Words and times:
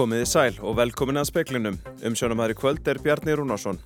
Komiði 0.00 0.24
sæl 0.24 0.54
og 0.64 0.78
velkomin 0.78 1.20
að 1.20 1.26
speklinum. 1.28 1.74
Umsjónumæri 2.08 2.54
kvöld 2.56 2.86
er 2.88 2.96
Bjarni 3.04 3.34
Rúnarsson. 3.36 3.76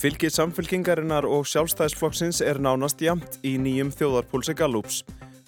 Fylgi 0.00 0.30
samfylkingarinnar 0.32 1.28
og 1.28 1.44
sjálfstæðisflokksins 1.50 2.40
er 2.40 2.56
nánast 2.56 3.04
jamt 3.04 3.36
í 3.44 3.58
nýjum 3.60 3.90
þjóðarpúlsi 3.92 4.54
Gallups. 4.56 5.02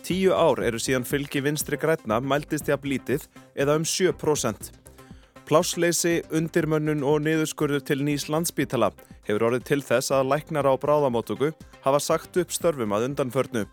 Tíu 0.04 0.36
ár 0.36 0.60
eru 0.60 0.76
síðan 0.76 1.08
fylgi 1.08 1.40
vinstri 1.40 1.80
grætna 1.80 2.20
mæltist 2.20 2.68
jafn 2.68 2.92
lítið 2.92 3.24
eða 3.56 3.78
um 3.80 3.88
7%. 3.88 4.68
Plássleysi, 5.48 6.18
undirmönnun 6.36 7.00
og 7.00 7.22
niðurskurður 7.24 7.80
til 7.80 8.02
nýs 8.04 8.28
landsbítala 8.28 8.92
hefur 9.24 9.48
orðið 9.48 9.68
til 9.72 9.82
þess 9.88 10.12
að 10.12 10.34
læknar 10.34 10.68
á 10.68 10.76
bráðamótöku 10.76 11.54
hafa 11.80 12.02
sagt 12.10 12.36
upp 12.36 12.52
störfum 12.52 12.92
að 12.92 13.08
undanförnu. 13.08 13.64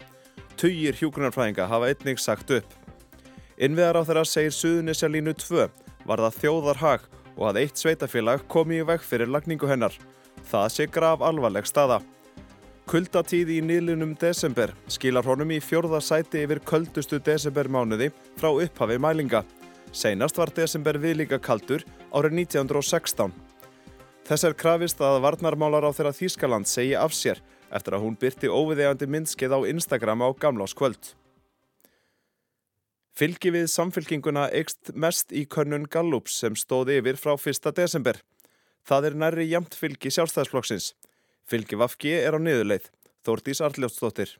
Tugir 0.55 0.95
hjúgrunarfræðinga 0.95 1.67
hafa 1.67 1.91
einnig 1.91 2.23
sagt 2.23 2.55
upp. 2.55 2.69
Innviðar 3.59 3.99
á 3.99 4.07
þeirra 4.07 4.23
segir 4.23 4.55
Suðunisjalínu 4.55 5.35
2 5.43 5.67
var 6.05 6.21
það 6.23 6.41
þjóðarhag 6.41 7.07
og 7.35 7.47
að 7.49 7.61
eitt 7.63 7.81
sveitafélag 7.81 8.45
komi 8.51 8.79
í 8.79 8.85
veg 8.87 9.03
fyrir 9.03 9.31
lagningu 9.31 9.67
hennar. 9.69 9.95
Það 10.45 10.67
sé 10.71 10.87
graf 10.87 11.23
alvarleg 11.25 11.67
staða. 11.67 12.01
Kuldatíð 12.85 13.49
í 13.55 13.61
nýlunum 13.65 14.13
desember 14.21 14.75
skilar 14.93 15.25
honum 15.25 15.55
í 15.55 15.57
fjörða 15.63 15.99
sæti 16.05 16.43
yfir 16.45 16.61
köldustu 16.69 17.17
desembermánuði 17.17 18.11
frá 18.37 18.51
upphafi 18.53 18.99
mælinga. 19.01 19.41
Seinast 19.91 20.37
var 20.37 20.53
desember 20.53 20.99
viðlíka 21.01 21.39
kaldur 21.41 21.81
árið 22.13 22.39
1916. 22.45 23.33
Þess 24.25 24.45
er 24.45 24.57
krafist 24.57 25.01
að 25.01 25.19
varnarmálar 25.25 25.85
á 25.85 25.91
þeirra 25.93 26.13
Þýskaland 26.13 26.69
segi 26.69 26.93
af 26.97 27.13
sér 27.13 27.41
eftir 27.73 27.97
að 27.97 28.05
hún 28.05 28.17
byrti 28.21 28.49
óviðegandi 28.49 29.09
myndskeið 29.09 29.57
á 29.57 29.59
Instagram 29.69 30.23
á 30.25 30.29
gamláskvöld. 30.37 31.15
Fylgi 33.15 33.47
við 33.55 33.69
samfylkinguna 33.71 34.49
eikst 34.51 34.89
mest 34.91 35.29
í 35.31 35.45
könnun 35.47 35.85
Gallups 35.87 36.33
sem 36.41 36.55
stóði 36.59 36.97
yfir 36.99 37.15
frá 37.15 37.37
1. 37.37 37.69
desember. 37.77 38.17
Það 38.83 39.07
er 39.07 39.13
nærri 39.21 39.45
jamt 39.47 39.77
fylgi 39.79 40.11
sjálfstæðsflokksins. 40.11 40.89
Fylgi 41.47 41.79
Vafki 41.79 42.11
er 42.11 42.35
á 42.35 42.39
niðurleið. 42.43 42.89
Þórtís 43.23 43.63
Arljótsdóttir. 43.63 44.33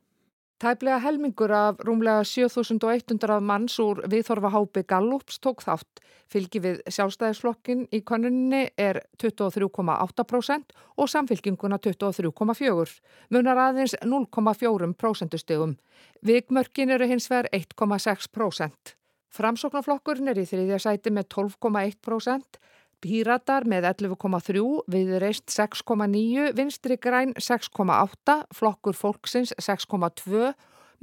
Tæplega 0.56 1.02
helmingur 1.04 1.52
af 1.52 1.82
rúmlega 1.84 2.24
7100 2.24 3.42
manns 3.44 3.76
úr 3.84 4.00
viðþorfa 4.08 4.54
hápi 4.54 4.86
Gallups 4.88 5.42
tók 5.44 5.60
þátt. 5.66 6.00
Fylgi 6.32 6.62
við 6.64 6.78
sjálfstæðisflokkin 6.96 7.82
í 7.92 8.00
konuninni 8.08 8.70
er 8.80 9.02
23,8% 9.20 10.72
og 10.96 11.12
samfylkinguna 11.12 11.78
23,4%. 11.84 13.02
Munar 13.36 13.60
aðeins 13.66 13.98
0,4% 14.00 15.38
stegum. 15.44 15.76
Vikmörkin 16.24 16.96
eru 16.96 17.10
hins 17.12 17.28
vegar 17.30 17.52
1,6%. 17.52 18.96
Framsóknarflokkurinn 19.36 20.32
er 20.32 20.40
í 20.40 20.48
þriðja 20.48 20.80
sæti 20.80 21.12
með 21.12 21.28
12,1%. 21.36 22.64
Píratar 23.06 23.68
með 23.70 23.86
11,3, 23.92 24.62
viðreist 24.90 25.52
6,9, 25.54 26.48
vinstri 26.58 26.96
græn 26.98 27.36
6,8, 27.38 28.40
flokkur 28.58 28.98
fólksins 28.98 29.52
6,2, 29.62 30.48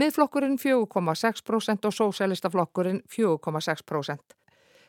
miðflokkurinn 0.02 0.56
4,6% 0.58 1.86
og 1.86 1.94
sósælistaflokkurinn 1.94 3.04
4,6%. 3.06 4.34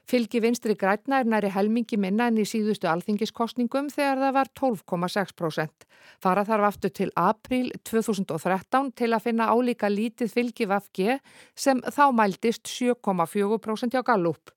Fylgi 0.10 0.42
vinstri 0.42 0.74
græna 0.76 1.20
er 1.22 1.30
næri 1.30 1.54
helmingi 1.54 2.00
minna 2.02 2.32
enn 2.32 2.42
í 2.42 2.48
síðustu 2.50 2.90
alþingiskostningum 2.90 3.94
þegar 3.94 4.24
það 4.24 4.34
var 4.40 4.52
12,6%. 4.64 5.88
Fara 6.18 6.48
þarf 6.50 6.70
aftur 6.72 6.96
til 6.98 7.10
april 7.14 7.70
2013 7.86 8.90
til 8.98 9.14
að 9.14 9.30
finna 9.30 9.52
álíka 9.54 9.86
lítið 9.86 10.34
fylgi 10.34 10.66
VFG 10.66 11.22
sem 11.54 11.86
þá 11.94 12.04
mæltist 12.10 12.66
7,4% 12.74 14.02
á 14.02 14.04
Gallup. 14.04 14.50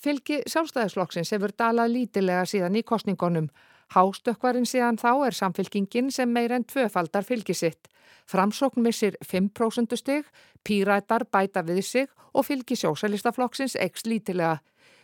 Fylgi 0.00 0.38
sjálfstæðisflokksins 0.48 1.34
hefur 1.34 1.52
dalað 1.52 1.92
lítilega 1.92 2.46
síðan 2.48 2.78
í 2.80 2.82
kostningunum. 2.88 3.50
Hástökkvarinn 3.92 4.68
síðan 4.68 4.96
þá 4.96 5.26
er 5.26 5.36
samfylkingin 5.36 6.08
sem 6.14 6.30
meir 6.32 6.54
en 6.56 6.64
tvöfaldar 6.64 7.26
fylgisitt. 7.28 7.90
Framsókn 8.30 8.80
missir 8.80 9.18
5% 9.20 9.98
stig, 10.00 10.24
pírætar 10.64 11.26
bæta 11.28 11.60
við 11.66 11.82
sig 11.84 12.08
og 12.32 12.46
fylgi 12.48 12.78
sjósalistaflokksins 12.80 13.76
ekst 13.76 14.08
lítilega. 14.08 14.62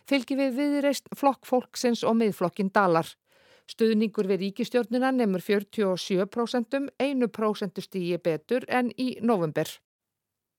Fylgi 0.09 0.37
við 0.39 0.57
viðreist 0.57 1.11
flokkfólksins 1.19 2.01
og 2.07 2.17
miðflokkin 2.17 2.73
dalar. 2.73 3.09
Stuðningur 3.69 4.29
við 4.31 4.47
ríkistjórnina 4.47 5.11
nefnur 5.11 5.43
47%, 5.43 6.87
1% 6.97 7.83
stígi 7.83 8.17
betur 8.23 8.65
en 8.67 8.89
í 8.97 9.17
november. 9.21 9.67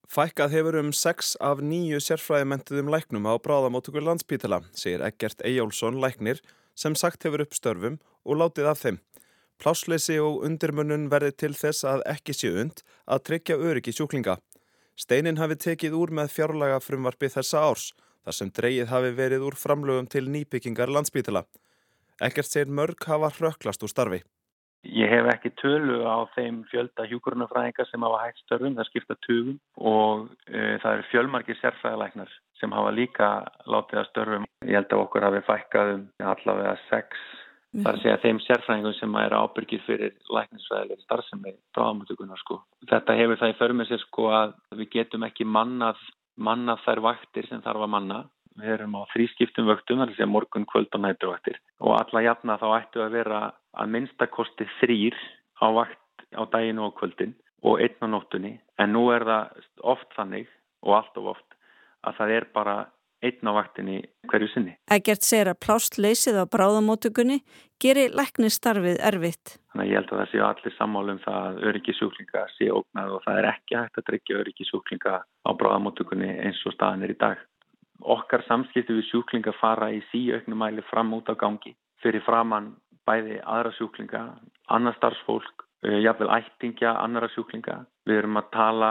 Fækkað 0.09 0.55
hefur 0.57 0.77
um 0.81 0.89
6 0.97 1.35
af 1.45 1.59
nýju 1.61 1.99
sérfræðimentuðum 2.01 2.87
læknum 2.89 3.27
á 3.29 3.37
bráðamótökur 3.45 4.01
landspítala, 4.01 4.63
segir 4.73 5.03
Eggert 5.05 5.43
Ejjálsson 5.45 5.99
læknir 6.01 6.41
sem 6.73 6.95
sagt 6.97 7.27
hefur 7.27 7.43
upp 7.45 7.53
störfum 7.53 7.99
og 8.25 8.39
látið 8.41 8.71
af 8.71 8.81
þeim. 8.81 8.99
Plásleysi 9.61 10.17
og 10.25 10.47
undirmunnun 10.49 11.11
verði 11.13 11.35
til 11.43 11.53
þess 11.53 11.85
að 11.85 12.07
ekki 12.15 12.37
sé 12.39 12.55
und 12.57 12.81
að 13.05 13.23
tryggja 13.29 13.59
öryggi 13.61 13.93
sjúklinga. 13.99 14.39
Steinin 14.97 15.37
hafi 15.43 15.61
tekið 15.61 16.01
úr 16.01 16.15
með 16.17 16.33
fjárlaga 16.39 16.81
frumvarfi 16.81 17.29
þessa 17.37 17.67
árs, 17.69 17.93
þar 18.25 18.39
sem 18.39 18.55
dreyið 18.57 18.89
hafi 18.89 19.13
verið 19.19 19.45
úr 19.45 19.61
framlögum 19.61 20.09
til 20.09 20.25
nýbyggingar 20.33 20.89
landspítala. 20.89 21.45
Eggert 22.17 22.49
segir 22.49 22.73
mörg 22.73 23.05
hafa 23.05 23.29
hröklast 23.37 23.85
úr 23.85 23.93
starfi. 23.93 24.25
Ég 24.87 25.11
hef 25.11 25.27
ekki 25.33 25.51
tölu 25.59 26.05
á 26.07 26.23
þeim 26.37 26.61
fjölda 26.71 27.07
hjúkurunafræðingar 27.11 27.89
sem 27.89 28.05
hafa 28.07 28.21
hægt 28.23 28.45
störfum, 28.45 28.77
það 28.79 28.89
skipta 28.89 29.17
tugum 29.27 29.57
og 29.91 30.29
e, 30.47 30.79
það 30.79 30.93
eru 30.93 31.07
fjölmarkir 31.11 31.59
sérfræðilæknar 31.59 32.31
sem 32.61 32.77
hafa 32.77 32.93
líka 32.95 33.29
látið 33.67 34.01
að 34.03 34.09
störfum. 34.13 34.47
Ég 34.63 34.79
held 34.79 34.95
að 34.95 35.03
okkur 35.03 35.27
hafi 35.27 35.43
fækkað 35.49 35.93
um 35.97 36.07
allavega 36.31 36.77
sex. 36.87 37.27
Mm. 37.75 37.83
Það 37.85 37.99
er 38.07 38.15
að 38.15 38.25
þeim 38.25 38.41
sérfræðingum 38.47 38.97
sem 38.97 39.19
er 39.21 39.37
ábyrgir 39.37 39.85
fyrir 39.85 40.15
læknisfræðileg 40.39 41.03
starfsemi 41.05 41.57
dráðamötugunar 41.77 42.41
sko. 42.41 42.63
Þetta 42.89 43.19
hefur 43.19 43.43
það 43.43 43.53
í 43.53 43.59
förmið 43.59 43.91
sér 43.91 44.05
sko 44.07 44.31
að 44.33 44.57
við 44.79 44.93
getum 44.95 45.27
ekki 45.27 45.45
mannað, 45.59 46.01
mannað 46.39 46.87
þær 46.87 47.07
vaktir 47.11 47.51
sem 47.51 47.67
þarf 47.67 47.85
að 47.85 47.95
manna. 47.99 48.25
Við 48.59 48.75
erum 48.75 48.97
á 48.99 49.03
þrískiptum 49.13 49.69
vöktum, 49.69 50.01
að 50.03 50.17
segja 50.17 50.27
morgun, 50.27 50.65
kvöld 50.67 50.95
og 50.97 51.03
nætuvaktir 51.05 51.61
og 51.79 51.93
alla 51.95 52.25
jafna 52.25 52.57
þá 52.59 52.67
ættu 52.81 53.03
að 53.05 53.13
vera 53.15 53.43
að 53.77 53.93
minnstakosti 53.95 54.69
þrýr 54.79 55.17
á 55.61 55.67
vakt 55.75 56.27
á 56.35 56.43
daginu 56.53 56.89
og 56.89 56.97
kvöldin 57.01 57.35
og 57.63 57.81
einn 57.83 57.99
á 58.05 58.07
nóttunni 58.07 58.59
en 58.79 58.95
nú 58.95 59.09
er 59.15 59.27
það 59.27 59.67
oft 59.95 60.15
þannig 60.17 60.49
og 60.87 60.95
allt 61.01 61.19
of 61.19 61.33
oft 61.35 61.59
að 62.07 62.21
það 62.21 62.35
er 62.37 62.47
bara 62.55 62.77
einn 63.23 63.51
á 63.51 63.53
vaktinni 63.53 63.97
hverju 64.31 64.49
sinni. 64.53 64.77
Egert 64.95 65.27
segir 65.27 65.51
að 65.51 65.59
plástleysið 65.65 66.39
á 66.39 66.45
bráðamótugunni 66.47 67.41
gerir 67.83 68.15
læknistarfið 68.15 69.01
erfitt. 69.11 69.57
Þannig 69.73 69.85
að 69.85 69.91
ég 69.91 69.99
held 69.99 70.13
að 70.13 70.21
það 70.21 70.31
séu 70.33 70.45
allir 70.47 70.77
sammálum 70.77 71.21
það 71.25 71.39
að 71.49 71.61
öryggi 71.71 71.95
sjúklinga 71.99 72.45
sé 72.55 72.71
ógnað 72.71 73.15
og 73.17 73.25
það 73.27 73.41
er 73.41 73.51
ekki 73.53 73.79
hægt 73.79 74.01
að 74.01 74.09
tryggja 74.11 74.41
öryggi 74.43 74.69
sjúklinga 74.71 75.15
á 75.27 75.51
bráðamótugunni 75.63 76.31
eins 76.47 76.63
og 76.67 76.77
staðan 76.77 77.07
er 77.07 77.15
í 77.15 77.19
dag. 77.19 77.43
Okkar 77.99 78.45
samskipti 78.47 78.95
við 78.95 79.09
sjúklinga 79.11 79.55
fara 79.59 79.91
í 79.91 79.99
síauknumæli 80.13 80.87
fram 80.87 81.11
út 81.19 81.31
á 81.31 81.35
gangi 81.35 81.75
fyrir 82.03 82.23
framann 82.23 82.77
bæði 83.09 83.41
aðra 83.43 83.75
sjúklinga, 83.79 84.23
annar 84.77 84.97
starfsfólk, 85.01 85.65
jafnvel 85.83 86.33
ættingja, 86.35 86.95
annara 87.03 87.31
sjúklinga. 87.35 87.83
Við 88.09 88.23
erum 88.23 88.41
að 88.41 88.51
tala 88.55 88.91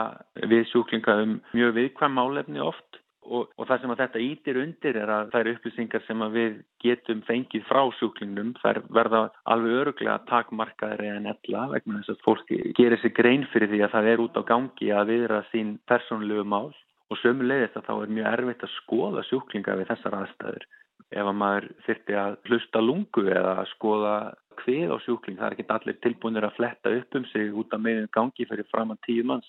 við 0.50 0.68
sjúklinga 0.72 1.20
um 1.24 1.38
mjög 1.54 1.76
viðkvæm 1.78 2.18
málefni 2.18 2.64
oft 2.64 3.02
og, 3.28 3.52
og 3.58 3.68
það 3.68 3.82
sem 3.82 3.94
að 3.94 4.02
þetta 4.04 4.24
ítir 4.24 4.60
undir 4.62 5.00
er 5.02 5.12
að 5.12 5.32
það 5.34 5.42
eru 5.42 5.54
upplýsingar 5.58 6.04
sem 6.06 6.24
við 6.34 6.58
getum 6.84 7.22
fengið 7.28 7.66
frá 7.68 7.82
sjúklingnum. 8.00 8.54
Það 8.62 8.82
verða 8.96 9.22
alveg 9.52 9.80
öruglega 9.82 10.18
takmarkaðri 10.32 11.12
en 11.12 11.30
ella 11.34 11.68
vegna 11.74 12.02
þess 12.02 12.16
að 12.16 12.26
fólki 12.28 12.60
gerir 12.78 13.02
sig 13.04 13.16
grein 13.18 13.48
fyrir 13.54 13.72
því 13.74 13.84
að 13.86 13.96
það 13.96 14.12
er 14.13 14.25
út 14.25 14.40
á 14.40 14.44
gangi 14.54 14.92
að 14.94 15.13
viðra 15.13 15.44
sín 15.52 15.78
persónlegu 15.90 16.48
mál 16.48 16.72
og 17.08 17.22
sömulegist 17.22 17.78
að 17.80 17.88
þá 17.88 17.94
er 17.98 18.16
mjög 18.18 18.34
erfitt 18.34 18.68
að 18.68 18.75
skoða 18.81 19.25
sjúklinga 19.28 19.80
við 19.80 19.92
þessar 19.92 20.20
aðstæður. 20.22 20.68
Ef 21.08 21.24
að 21.24 21.38
maður 21.40 21.70
þyrti 21.86 22.18
að 22.20 22.36
hlusta 22.50 22.82
lungu 22.84 23.24
eða 23.32 23.54
að 23.62 23.70
skoða 23.76 24.16
hvið 24.58 24.92
á 24.92 24.98
sjúkling, 25.06 25.38
það 25.38 25.48
er 25.48 25.56
ekki 25.56 25.66
allir 25.76 25.98
tilbúinir 26.04 26.48
að 26.48 26.58
fletta 26.58 26.94
upp 26.98 27.18
um 27.20 27.26
sig 27.32 27.54
út 27.54 27.74
af 27.74 27.84
meðin 27.84 28.12
gangi 28.16 28.48
fyrir 28.50 28.68
fram 28.72 28.92
að 28.92 29.04
tíu 29.08 29.24
manns. 29.28 29.48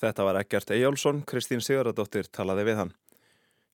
Þetta 0.00 0.24
var 0.24 0.38
Egert 0.40 0.70
Ejjálsson, 0.72 1.24
Kristín 1.28 1.60
Sigurðardóttir 1.60 2.30
talaði 2.32 2.70
við 2.70 2.78
hann. 2.80 2.92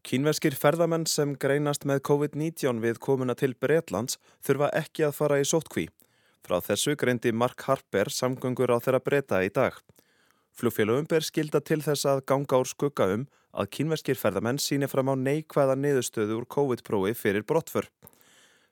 Kínverskir 0.07 0.55
ferðamenn 0.55 1.07
sem 1.11 1.35
greinast 1.43 1.87
með 1.87 2.03
COVID-19 2.07 2.83
við 2.83 2.99
komuna 3.03 3.35
til 3.39 3.55
Breitlands 3.59 4.21
þurfa 4.47 4.71
ekki 4.79 5.07
að 5.07 5.17
fara 5.19 5.39
í 5.43 5.47
sótkví. 5.47 5.89
Frá 6.47 6.61
þessu 6.63 6.95
greindi 6.99 7.33
Mark 7.35 7.65
Harper 7.67 8.11
samgöngur 8.15 8.71
á 8.71 8.79
þeirra 8.79 9.03
breyta 9.03 9.43
í 9.43 9.51
dag. 9.51 9.75
Flugfélögum 10.55 11.09
ber 11.11 11.27
skilda 11.27 11.59
til 11.61 11.81
þess 11.83 12.07
að 12.07 12.23
ganga 12.31 12.61
úr 12.63 12.71
skugga 12.71 13.09
um 13.17 13.27
að 13.57 13.71
kínverskir 13.77 14.19
ferðamenn 14.21 14.61
síni 14.61 14.89
fram 14.91 15.09
á 15.09 15.15
neikvæða 15.17 15.77
niðurstöðu 15.81 16.41
úr 16.41 16.49
COVID-prófi 16.53 17.15
fyrir 17.17 17.47
brottför. 17.49 17.89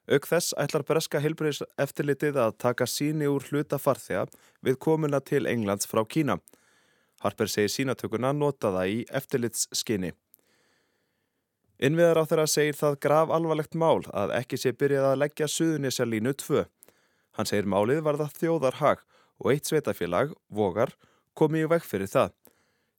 Auk 0.05 0.29
þess 0.29 0.53
ætlar 0.61 0.85
breska 0.85 1.21
heilbreyðs 1.25 1.63
eftirlitið 1.81 2.37
að 2.37 2.59
taka 2.61 2.87
síni 2.89 3.29
úr 3.31 3.47
hluta 3.49 3.79
farþega 3.81 4.27
við 4.61 4.77
komuna 4.87 5.23
til 5.25 5.47
Englands 5.49 5.89
frá 5.89 6.03
Kína. 6.05 6.37
Harper 7.25 7.49
segir 7.49 7.73
sínatökuna 7.73 8.35
nota 8.37 8.69
það 8.75 8.93
í 8.93 9.01
eftirlitsskinni. 9.09 10.13
Innviðar 11.81 12.21
á 12.21 12.25
þeirra 12.29 12.47
segir 12.53 12.77
það 12.79 13.01
grav 13.07 13.33
alvarlegt 13.35 13.75
mál 13.75 14.05
að 14.13 14.37
ekki 14.37 14.61
sé 14.61 14.75
byrjað 14.77 15.09
að 15.09 15.21
leggja 15.23 15.49
Suðunisja 15.51 16.07
línu 16.07 16.37
2. 16.45 16.67
Hann 17.35 17.49
segir 17.49 17.67
málið 17.67 18.05
var 18.05 18.21
það 18.21 18.37
þjóðarhag 18.43 19.03
og 19.41 19.51
eitt 19.51 19.67
sveitafélag, 19.67 20.37
Vogar, 20.53 20.93
komi 21.35 21.65
í 21.65 21.71
veg 21.71 21.83
fyrir 21.83 22.13
það. 22.13 22.37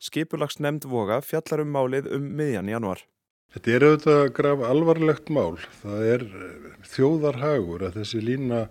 Skipulags 0.02 0.60
nefnd 0.60 0.88
Voga 0.92 1.22
fjallar 1.24 1.64
um 1.64 1.72
málið 1.72 2.10
um 2.18 2.26
miðjan 2.38 2.72
januar. 2.72 3.04
Þetta 3.56 3.72
er 3.72 3.86
auðvitað 3.88 4.24
graf 4.36 4.64
alvarlegt 4.68 5.30
mál. 5.32 5.56
Það 5.82 6.10
er 6.12 6.26
þjóðarhagur 6.92 7.86
að 7.88 8.02
þessi 8.02 8.24
lína 8.24 8.66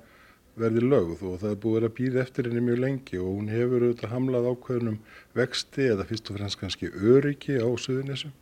verði 0.60 0.84
lögð 0.84 1.22
og 1.26 1.38
það 1.42 1.50
er 1.50 1.60
búið 1.62 1.86
að 1.88 1.94
býða 1.96 2.22
eftir 2.22 2.48
henni 2.48 2.62
mjög 2.62 2.82
lengi 2.82 3.18
og 3.18 3.30
hún 3.30 3.48
hefur 3.50 3.86
auðvitað 3.86 4.12
hamlað 4.12 4.48
ákveðnum 4.52 4.98
vexti 5.34 5.88
eða 5.94 6.06
fyrst 6.10 6.30
og 6.30 6.38
fremst 6.38 6.60
kannski 6.60 6.90
öryggi 6.92 7.56
á 7.58 7.68
Suðunisjum. 7.72 8.34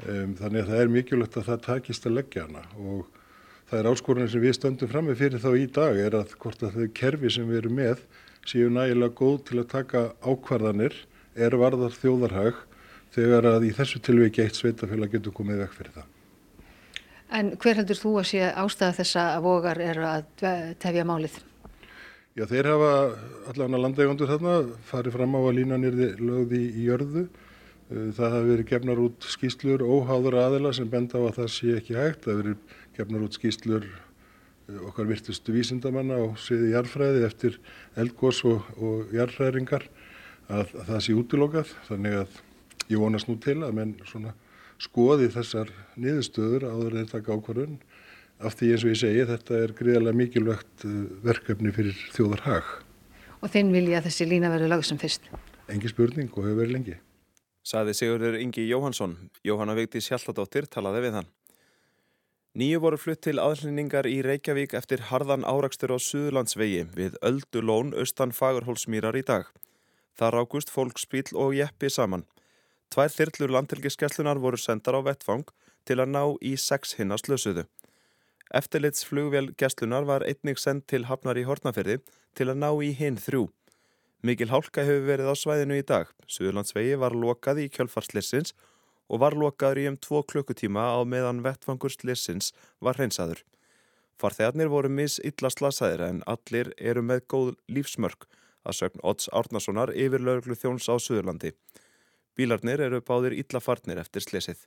Um, 0.00 0.34
þannig 0.36 0.64
að 0.64 0.72
það 0.72 0.82
er 0.82 0.92
mikilvægt 0.96 1.38
að 1.38 1.48
það 1.50 1.64
takist 1.68 2.06
að 2.08 2.16
leggja 2.16 2.44
hana 2.46 2.64
og 2.80 3.06
það 3.70 3.78
er 3.78 3.88
áskorunni 3.90 4.32
sem 4.32 4.42
við 4.42 4.54
stöndum 4.56 4.90
fram 4.90 5.08
með 5.10 5.18
fyrir 5.20 5.42
þá 5.42 5.50
í 5.54 5.66
dag 5.76 5.98
er 6.00 6.16
að 6.16 6.34
hvort 6.40 6.62
að 6.64 6.78
þau 6.78 6.86
kerfi 6.96 7.32
sem 7.36 7.48
við 7.50 7.62
erum 7.62 7.76
með 7.78 8.04
séu 8.48 8.70
nægilega 8.72 9.16
góð 9.20 9.36
til 9.50 9.58
að 9.60 9.68
taka 9.74 10.04
ákvarðanir 10.24 10.96
er 11.34 11.56
varðar 11.60 11.94
þjóðarhag 11.96 12.62
þegar 13.14 13.50
að 13.52 13.68
í 13.68 13.74
þessu 13.76 14.00
tilviki 14.06 14.44
eitt 14.44 14.58
sveitafélag 14.58 15.12
getur 15.14 15.34
komið 15.34 15.64
vekk 15.64 15.76
fyrir 15.78 15.94
það. 15.98 16.08
En 17.30 17.52
hver 17.62 17.78
heldur 17.78 17.98
þú 17.98 18.16
að 18.18 18.28
sé 18.32 18.48
ástæða 18.48 18.96
þess 18.98 19.20
að 19.22 19.44
vogar 19.44 19.78
eru 19.82 20.06
að 20.08 20.48
tefja 20.82 21.06
málið? 21.06 21.36
Já, 22.38 22.44
þeir 22.50 22.70
hafa 22.70 22.90
allavega 23.50 23.82
landegundur 23.84 24.30
þarna 24.30 24.56
farið 24.86 25.16
fram 25.18 25.38
á 25.38 25.40
að 25.40 25.56
línan 25.58 25.86
er 25.86 25.96
lögði 26.18 26.64
í 26.70 26.88
jörðu 26.88 27.28
Eh, 27.90 28.10
það 28.14 28.36
hafi 28.36 28.50
verið 28.52 28.68
gefnar 28.70 29.00
út 29.02 29.26
skýslur 29.26 29.82
óháður 29.82 30.36
aðila 30.44 30.70
sem 30.76 30.86
benda 30.90 31.18
á 31.18 31.26
að 31.26 31.40
það 31.40 31.48
sé 31.56 31.72
ekki 31.80 31.96
hægt. 31.98 32.22
Það 32.22 32.36
hafi 32.36 32.42
verið 32.44 32.76
gefnar 32.98 33.24
út 33.26 33.38
skýslur 33.38 33.86
eh, 33.88 34.82
okkar 34.86 35.08
virtustu 35.10 35.54
vísindamanna 35.56 36.20
á 36.22 36.24
sviði 36.38 36.70
jarðfræði 36.76 37.24
eftir 37.26 37.58
eldgós 37.98 38.44
og, 38.46 38.68
og 38.78 39.10
jarðfræðringar 39.16 39.88
að, 40.50 40.74
að 40.74 40.86
það 40.90 41.02
sé 41.06 41.16
útilokað. 41.16 41.74
Þannig 41.88 42.16
að 42.20 42.38
ég 42.90 43.02
vonast 43.02 43.30
nú 43.30 43.36
til 43.42 43.58
að 43.64 43.76
menn 43.78 43.96
skoði 44.80 45.28
þessar 45.32 45.72
niðurstöður 46.00 46.68
áður 46.70 47.00
en 47.00 47.10
taka 47.10 47.36
ákvarðun. 47.36 47.80
Af 48.40 48.56
því 48.56 48.70
eins 48.72 48.84
og 48.86 48.94
ég 48.94 49.00
segi 49.02 49.26
þetta 49.28 49.58
er 49.60 49.74
greiðarlega 49.76 50.16
mikilvægt 50.16 50.86
eh, 50.88 51.00
verkefni 51.26 51.74
fyrir 51.76 51.98
þjóðar 52.14 52.46
hag. 52.46 52.70
Og 53.44 53.52
þinn 53.52 53.72
vilja 53.74 54.00
að 54.00 54.08
þessi 54.08 54.28
lína 54.30 54.52
verður 54.52 54.72
lög 54.72 54.86
sem 54.88 55.00
fyrst? 55.00 55.28
Engi 55.68 55.90
spurning 55.92 56.32
og 56.32 56.46
hefur 56.46 56.62
verið 56.62 56.76
lengi. 56.78 56.96
Saði 57.60 57.92
Sigurður 57.92 58.38
Ingi 58.40 58.64
Jóhansson, 58.64 59.18
Jóhanna 59.44 59.76
Vigdís 59.76 60.08
Hjalladóttir 60.08 60.64
talaði 60.72 61.04
við 61.04 61.18
hann. 61.18 61.28
Nýju 62.56 62.80
voru 62.82 62.96
flutt 62.98 63.20
til 63.22 63.36
aðlýningar 63.38 64.08
í 64.10 64.16
Reykjavík 64.26 64.72
eftir 64.74 65.04
harðan 65.12 65.44
árakstur 65.46 65.92
á 65.94 65.98
Suðlandsvegi 66.00 66.86
við 66.96 67.20
Öldulón 67.22 67.92
austan 67.94 68.32
Fagurhólsmýrar 68.34 69.20
í 69.20 69.22
dag. 69.28 69.44
Það 70.20 70.34
rákust 70.34 70.68
fólksbíl 70.68 71.30
og 71.32 71.54
jeppi 71.56 71.88
saman. 71.88 72.26
Tvær 72.92 73.08
þyrlur 73.14 73.54
landhelgiskeslunar 73.54 74.36
voru 74.42 74.58
sendar 74.60 74.98
á 74.98 75.00
vettfang 75.00 75.46
til 75.88 75.96
að 76.02 76.10
ná 76.12 76.24
í 76.44 76.56
sex 76.60 76.98
hinna 76.98 77.16
slösuðu. 77.16 77.64
Eftirlitsflugvél 78.52 79.54
geslunar 79.56 80.04
var 80.04 80.26
einnig 80.26 80.58
sendt 80.60 80.84
til 80.92 81.06
Hafnar 81.08 81.38
í 81.40 81.46
Hortnaferði 81.48 82.00
til 82.36 82.50
að 82.50 82.60
ná 82.60 82.68
í 82.84 82.90
hinn 82.98 83.16
þrjú. 83.16 83.46
Mikil 84.20 84.50
hálka 84.50 84.84
hefur 84.84 85.06
verið 85.06 85.30
á 85.32 85.34
svæðinu 85.40 85.78
í 85.80 85.86
dag. 85.88 86.10
Suðurlandsvegi 86.28 86.98
var 87.00 87.16
lokað 87.16 87.62
í 87.64 87.70
kjölfarslissins 87.72 88.52
og 89.08 89.22
var 89.22 89.38
lokaður 89.38 89.80
í 89.80 89.86
um 89.88 89.96
tvo 89.96 90.20
klukkutíma 90.20 90.84
á 90.92 91.00
meðan 91.08 91.40
vettfangur 91.46 91.94
slissins 91.94 92.52
var 92.84 93.00
hreinsaður. 93.00 93.40
Farþegarnir 94.20 94.68
voru 94.68 94.92
mis 94.92 95.16
illa 95.24 95.48
slasaðir 95.48 96.04
en 96.10 96.20
allir 96.28 96.74
eru 96.76 97.06
með 97.06 97.24
góð 97.32 97.54
lífsmörk 97.72 98.28
að 98.66 98.76
sögn 98.80 99.02
Odds 99.06 99.30
Árnasonar 99.32 99.92
yfir 99.94 100.22
löglu 100.24 100.56
þjóns 100.58 100.88
á 100.90 100.94
Suðurlandi. 101.00 101.54
Bílarnir 102.36 102.82
eru 102.84 103.00
báðir 103.04 103.36
illa 103.38 103.60
farnir 103.60 104.00
eftir 104.02 104.24
slissið. 104.24 104.66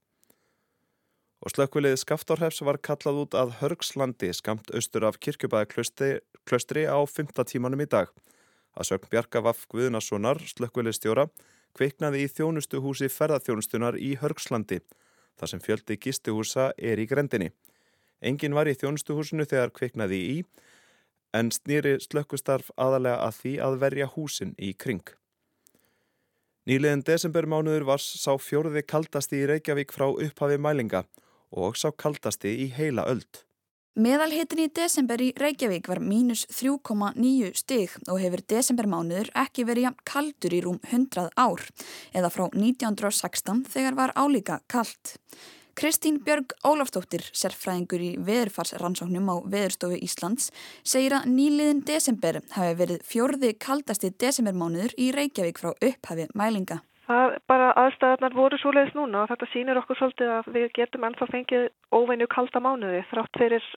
Og 1.44 1.52
slökkvilið 1.52 1.98
Skaftárhefs 2.00 2.62
var 2.64 2.80
kallað 2.80 3.20
út 3.26 3.34
að 3.36 3.58
Hörgslandi 3.60 4.30
skamt 4.32 4.70
austur 4.72 5.04
af 5.10 5.18
kirkjubæðaklöstri 5.20 6.86
á 6.88 7.00
5. 7.04 7.34
tímanum 7.50 7.84
í 7.84 7.90
dag. 7.90 8.14
Að 8.74 8.94
sögn 8.94 9.10
Bjarka 9.12 9.42
Vaff 9.44 9.68
Guðnasonar, 9.70 10.40
slökkvelistjóra, 10.40 11.28
kveiknaði 11.76 12.24
í 12.24 12.30
þjónustuhúsi 12.32 13.10
ferðarþjónustunar 13.12 13.98
í 14.00 14.14
Hörgslandi, 14.22 14.80
þar 15.36 15.52
sem 15.52 15.62
fjöldi 15.62 15.98
gistuhúsa 16.00 16.72
er 16.78 17.02
í 17.02 17.10
grendinni. 17.10 17.52
Engin 18.24 18.56
var 18.56 18.70
í 18.72 18.78
þjónustuhúsinu 18.80 19.46
þegar 19.50 19.74
kveiknaði 19.76 20.20
í, 20.24 20.38
en 21.34 21.52
snýri 21.52 21.98
slökkustarf 22.04 22.72
aðalega 22.78 23.28
að 23.28 23.40
því 23.42 23.54
að 23.68 23.80
verja 23.84 24.10
húsin 24.16 24.56
í 24.58 24.74
kring. 24.74 25.04
Nýliðin 26.70 27.04
desembermánuður 27.04 27.88
var 27.90 28.00
sá 28.00 28.38
fjóruði 28.40 28.86
kaldasti 28.88 29.42
í 29.42 29.48
Reykjavík 29.50 29.92
frá 29.92 30.06
upphafi 30.08 30.60
mælinga 30.62 31.04
og 31.52 31.76
sá 31.76 31.90
kaldasti 31.92 32.54
í 32.64 32.70
heila 32.72 33.04
öld. 33.12 33.44
Meðalhitin 33.94 34.64
í 34.64 34.70
desember 34.74 35.22
í 35.22 35.28
Reykjavík 35.38 35.86
var 35.92 36.00
mínus 36.02 36.48
3,9 36.50 37.52
stig 37.60 37.92
og 38.08 38.18
hefur 38.24 38.42
desembermánuður 38.50 39.30
ekki 39.38 39.68
verið 39.70 39.86
jæmt 39.86 40.02
kaldur 40.10 40.56
í 40.58 40.62
rúm 40.66 40.80
100 40.88 41.28
ár 41.38 41.68
eða 42.16 42.32
frá 42.34 42.48
1916 42.48 43.68
þegar 43.70 44.00
var 44.00 44.16
álíka 44.18 44.64
kald. 44.66 45.14
Kristín 45.74 46.20
Björg 46.22 46.54
Ólafstóttir, 46.62 47.24
sérfræðingur 47.34 48.02
í 48.06 48.12
veðurfarsrannsóknum 48.22 49.30
á 49.34 49.36
Veðurstofu 49.50 49.98
Íslands, 50.06 50.52
segir 50.86 51.16
að 51.18 51.32
nýliðin 51.34 51.82
desember 51.88 52.38
hafi 52.54 52.76
verið 52.78 53.06
fjörði 53.10 53.50
kaldasti 53.58 54.12
desembermánuður 54.22 54.94
í 55.02 55.10
Reykjavík 55.16 55.62
frá 55.64 55.72
upphafi 55.74 56.28
mælinga. 56.38 56.84
Það 57.08 57.36
bara 57.50 57.72
aðstæðarnar 57.82 58.38
voru 58.38 58.60
svo 58.62 58.72
leiðis 58.72 58.94
núna 58.96 59.24
og 59.24 59.34
þetta 59.34 59.50
sýnir 59.52 59.82
okkur 59.82 60.00
svolítið 60.00 60.36
að 60.38 60.52
við 60.56 60.70
getum 60.78 61.08
ennþá 61.10 61.30
fengið 61.34 61.66
óveinu 61.92 62.30
kalda 62.32 62.62
mánuði 62.64 63.02
þrátt 63.10 63.42
fyrir 63.42 63.68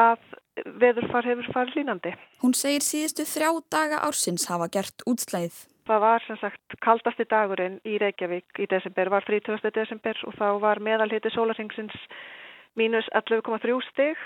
að 0.00 0.24
veðurfar 0.80 1.28
hefur 1.28 1.52
farið 1.52 1.78
línandi. 1.82 2.16
Hún 2.42 2.56
segir 2.58 2.82
síðustu 2.82 3.28
þrjá 3.28 3.50
daga 3.70 4.02
ársins 4.08 4.48
hafa 4.50 4.72
gert 4.72 5.04
útslæðið. 5.06 5.62
Það 5.84 6.00
var 6.00 6.22
sem 6.24 6.38
sagt 6.40 6.76
kaldasti 6.80 7.26
dagurinn 7.28 7.76
í 7.84 7.98
Reykjavík 8.00 8.60
í 8.64 8.66
desember, 8.70 9.10
var 9.12 9.26
30. 9.28 9.60
desember 9.76 10.20
og 10.24 10.36
þá 10.38 10.46
var 10.62 10.80
meðalhiti 10.80 11.32
sólarhengsins 11.34 11.96
mínus 12.80 13.08
11,3 13.12 13.74
stig 13.90 14.22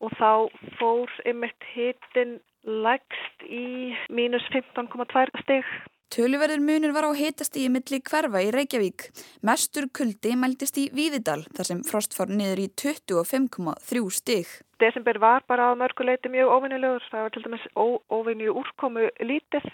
og 0.00 0.14
þá 0.16 0.48
fór 0.78 1.12
ymitt 1.28 1.68
hitin 1.74 2.38
lægst 2.64 3.44
í 3.44 3.92
mínus 4.08 4.48
15,2 4.54 5.42
stig. 5.42 5.68
Töluverður 6.08 6.62
munur 6.64 6.94
var 6.96 7.04
á 7.04 7.12
hitast 7.12 7.58
í 7.60 7.66
milli 7.68 7.98
hverfa 8.00 8.40
í 8.40 8.48
Reykjavík. 8.54 9.10
Mestur 9.44 9.90
kuldi 9.92 10.32
mæltist 10.40 10.80
í 10.80 10.86
Víðidal 10.96 11.42
þar 11.52 11.68
sem 11.68 11.82
frost 11.84 12.16
fór 12.16 12.32
niður 12.32 12.64
í 12.64 12.70
25,3 12.80 14.00
stig. 14.16 14.48
Desember 14.80 15.20
var 15.20 15.44
bara 15.44 15.68
á 15.68 15.76
mörguleiti 15.76 16.32
mjög 16.32 16.54
óvinnilegur. 16.56 17.04
Það 17.12 17.26
var 17.26 17.36
til 17.36 17.44
dæmis 17.44 17.68
óvinni 17.76 18.48
úrkomu 18.48 19.04
lítið. 19.20 19.68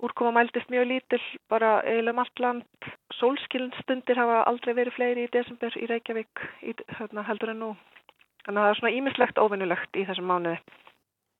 Úrkoma 0.00 0.32
mæltist 0.32 0.70
mjög 0.72 0.86
lítill 0.88 1.24
bara 1.52 1.82
eiginlega 1.84 2.14
um 2.14 2.20
allt 2.22 2.40
land. 2.40 2.90
Sólskilnstundir 3.18 4.16
hafa 4.16 4.42
aldrei 4.48 4.72
verið 4.78 4.96
fleiri 4.96 5.26
í 5.26 5.32
desember 5.32 5.76
í 5.76 5.88
Reykjavík 5.90 6.44
í, 6.64 6.74
hérna, 6.96 7.24
heldur 7.28 7.52
en 7.52 7.60
nú. 7.60 7.70
Þannig 8.46 8.60
að 8.60 8.64
það 8.64 8.70
er 8.70 8.78
svona 8.78 8.94
ímislegt 8.96 9.40
óvinnilegt 9.42 9.98
í 10.00 10.06
þessum 10.08 10.30
mánuði. 10.30 10.60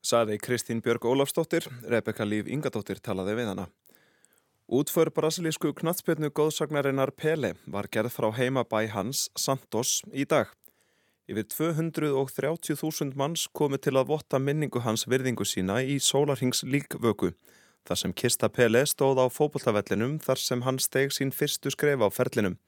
Saði 0.04 0.36
Kristín 0.40 0.82
Björg 0.84 1.04
Ólafsdóttir, 1.08 1.68
Rebeka 1.88 2.24
Líf 2.28 2.48
Ingadóttir 2.48 3.00
talaði 3.00 3.38
við 3.40 3.50
hana. 3.54 3.66
Útför 4.70 5.08
brasilísku 5.10 5.72
knatsbyrnu 5.80 6.28
góðsagnarinnar 6.30 7.10
Pele 7.16 7.54
var 7.66 7.88
gerð 7.90 8.12
frá 8.14 8.28
heimabæ 8.36 8.84
hans, 8.92 9.28
Santos, 9.36 10.02
í 10.12 10.28
dag. 10.28 10.52
Yfir 11.30 11.48
230.000 11.50 13.16
manns 13.18 13.48
komu 13.54 13.80
til 13.82 13.96
að 13.96 14.12
votta 14.12 14.38
minningu 14.38 14.84
hans 14.84 15.08
virðingu 15.10 15.46
sína 15.48 15.80
í 15.82 15.98
Sólarhings 16.02 16.62
líkvöku, 16.62 17.32
þar 17.88 18.00
sem 18.02 18.12
Kista 18.12 18.48
Pele 18.48 18.82
stóð 18.88 19.22
á 19.22 19.26
fókbaltavellinum 19.32 20.18
þar 20.24 20.42
sem 20.42 20.62
hann 20.66 20.78
steg 20.78 21.14
sín 21.14 21.32
fyrstu 21.34 21.72
skref 21.72 22.02
á 22.04 22.08
ferlinum. 22.12 22.58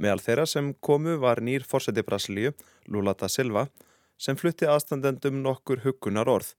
Meðal 0.00 0.24
þeirra 0.24 0.46
sem 0.48 0.72
komu 0.80 1.18
var 1.20 1.42
nýr 1.44 1.66
fórseti 1.68 2.02
Brasilíu, 2.06 2.54
Lula 2.88 3.12
da 3.14 3.28
Silva, 3.28 3.68
sem 4.16 4.36
flutti 4.36 4.68
aðstandendum 4.68 5.42
nokkur 5.44 5.84
hugunar 5.84 6.28
orð. 6.28 6.54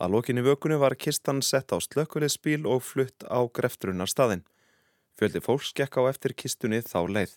Að 0.00 0.14
lokinni 0.16 0.44
vökunni 0.44 0.78
var 0.80 0.96
kistan 0.96 1.42
sett 1.44 1.72
á 1.72 1.76
slökkurið 1.80 2.32
spíl 2.32 2.64
og 2.64 2.82
flutt 2.84 3.24
á 3.28 3.40
greftrunnar 3.48 4.08
staðin. 4.08 4.46
Fjöldi 5.16 5.42
fólks 5.44 5.74
gekk 5.76 6.00
á 6.00 6.08
eftir 6.08 6.32
kistunni 6.32 6.80
þá 6.80 7.04
leið. 7.04 7.34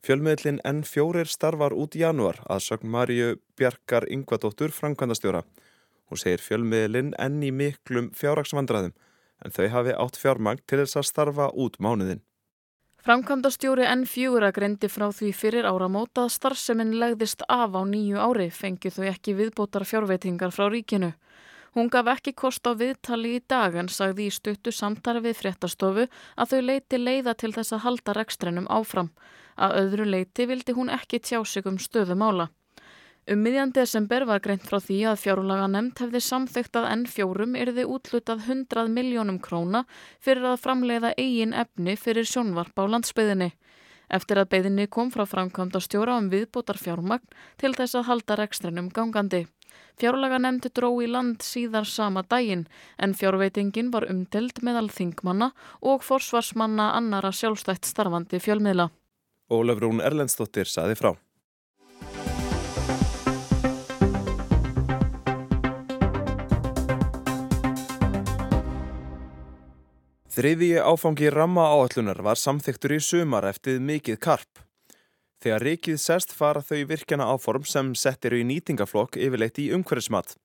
Fjölmiðlinn 0.00 0.62
N4 0.64 1.26
starfar 1.28 1.74
út 1.76 1.94
í 1.94 2.00
janúar 2.02 2.40
að 2.50 2.64
sögn 2.64 2.90
Marju 2.90 3.34
Bjarkar 3.60 4.06
Yngvadóttur 4.08 4.72
framkvæmdastjóra. 4.74 5.44
Hún 6.10 6.18
segir 6.18 6.42
fjölmiðlinn 6.42 7.14
enn 7.22 7.38
í 7.46 7.52
miklum 7.54 8.10
fjárraksvandræðum 8.18 8.96
en 9.44 9.54
þau 9.54 9.68
hafi 9.72 9.94
átt 9.94 10.18
fjármang 10.20 10.60
til 10.66 10.82
þess 10.82 10.98
að 11.00 11.08
starfa 11.08 11.46
út 11.54 11.78
mánuðin. 11.80 12.20
Framkvæmdastjóri 13.00 13.86
N4 13.88 14.50
greindi 14.52 14.90
frá 14.92 15.06
því 15.16 15.30
fyrir 15.32 15.64
áramót 15.64 16.18
að 16.20 16.34
starfseminn 16.34 16.98
legðist 17.00 17.46
af 17.48 17.72
á 17.72 17.80
nýju 17.88 18.20
ári 18.20 18.50
fengið 18.52 18.98
þau 18.98 19.06
ekki 19.08 19.36
viðbótar 19.38 19.86
fjárveitingar 19.88 20.52
frá 20.52 20.66
ríkinu. 20.68 21.14
Hún 21.72 21.88
gaf 21.88 22.10
ekki 22.12 22.34
kost 22.34 22.66
á 22.66 22.74
viðtali 22.76 23.36
í 23.38 23.42
dag 23.48 23.78
en 23.78 23.88
sagði 23.88 24.26
í 24.26 24.34
stuttu 24.34 24.74
samtari 24.74 25.22
við 25.24 25.38
fréttastofu 25.38 26.08
að 26.10 26.52
þau 26.52 26.60
leiti 26.66 26.98
leiða 26.98 27.36
til 27.38 27.54
þess 27.54 27.72
að 27.78 27.84
halda 27.86 28.16
rekstrinum 28.18 28.68
áfram. 28.68 29.12
Að 29.56 29.76
öðru 29.84 30.08
leiti 30.10 30.48
vildi 30.50 30.74
hún 30.76 30.90
ekki 30.92 31.22
tjá 31.22 31.38
sig 31.46 31.64
um 31.70 31.78
stöðumála. 31.78 32.50
Um 33.30 33.44
miðjan 33.46 33.70
desember 33.70 34.24
var 34.26 34.40
greint 34.42 34.64
frá 34.66 34.80
því 34.82 34.96
að 35.06 35.20
fjárlaga 35.22 35.68
nefnd 35.70 36.00
hefði 36.02 36.20
samþygt 36.26 36.78
að 36.80 36.86
N4 36.96 37.44
yrði 37.62 37.84
útlutað 37.86 38.40
100 38.48 38.90
miljónum 38.90 39.38
króna 39.38 39.84
fyrir 40.18 40.48
að 40.50 40.56
framleiða 40.64 41.12
eigin 41.14 41.54
efni 41.54 41.94
fyrir 41.94 42.26
sjónvarp 42.26 42.74
á 42.74 42.90
landsbyðinni. 42.90 43.52
Eftir 44.10 44.42
að 44.42 44.50
beðinni 44.56 44.88
kom 44.90 45.14
frá 45.14 45.22
framkvæmda 45.30 45.78
stjóra 45.78 46.18
um 46.18 46.26
viðbótar 46.34 46.82
fjármagn 46.82 47.30
til 47.62 47.70
þess 47.78 48.00
að 48.00 48.08
halda 48.10 48.40
rekstrinum 48.42 48.90
gangandi. 48.90 49.44
Fjárlaga 49.94 50.42
nefndi 50.42 50.74
dró 50.74 50.90
í 50.98 51.06
land 51.06 51.46
síðar 51.46 51.86
sama 51.86 52.26
daginn 52.26 52.66
en 52.98 53.14
fjárveitingin 53.14 53.94
var 53.94 54.10
umdelt 54.10 54.58
meðal 54.66 54.88
þingmanna 54.90 55.52
og 55.86 56.02
forsvarsmanna 56.02 56.96
annara 56.98 57.30
sjálfstætt 57.30 57.86
starfandi 57.86 58.42
fjölmiðla. 58.42 58.90
Ólaf 59.54 59.78
Rún 59.78 60.02
Erlendstóttir 60.02 60.66
saði 60.66 60.98
frá. 60.98 61.14
Þriðji 70.30 70.76
áfangi 70.78 71.26
ramma 71.34 71.64
áallunar 71.74 72.20
var 72.22 72.38
samþyktur 72.38 72.92
í 72.94 72.98
sumar 73.02 73.48
eftir 73.48 73.80
mikið 73.82 74.18
karp. 74.22 74.60
Þegar 75.42 75.64
rikið 75.66 75.96
sest 75.98 76.30
fara 76.30 76.62
þau 76.62 76.84
virkjana 76.86 77.26
áform 77.32 77.64
sem 77.66 77.90
settir 77.98 78.36
í 78.38 78.44
nýtingaflokk 78.46 79.18
yfirleitt 79.18 79.58
í 79.58 79.72
umhverfismat. 79.74 80.36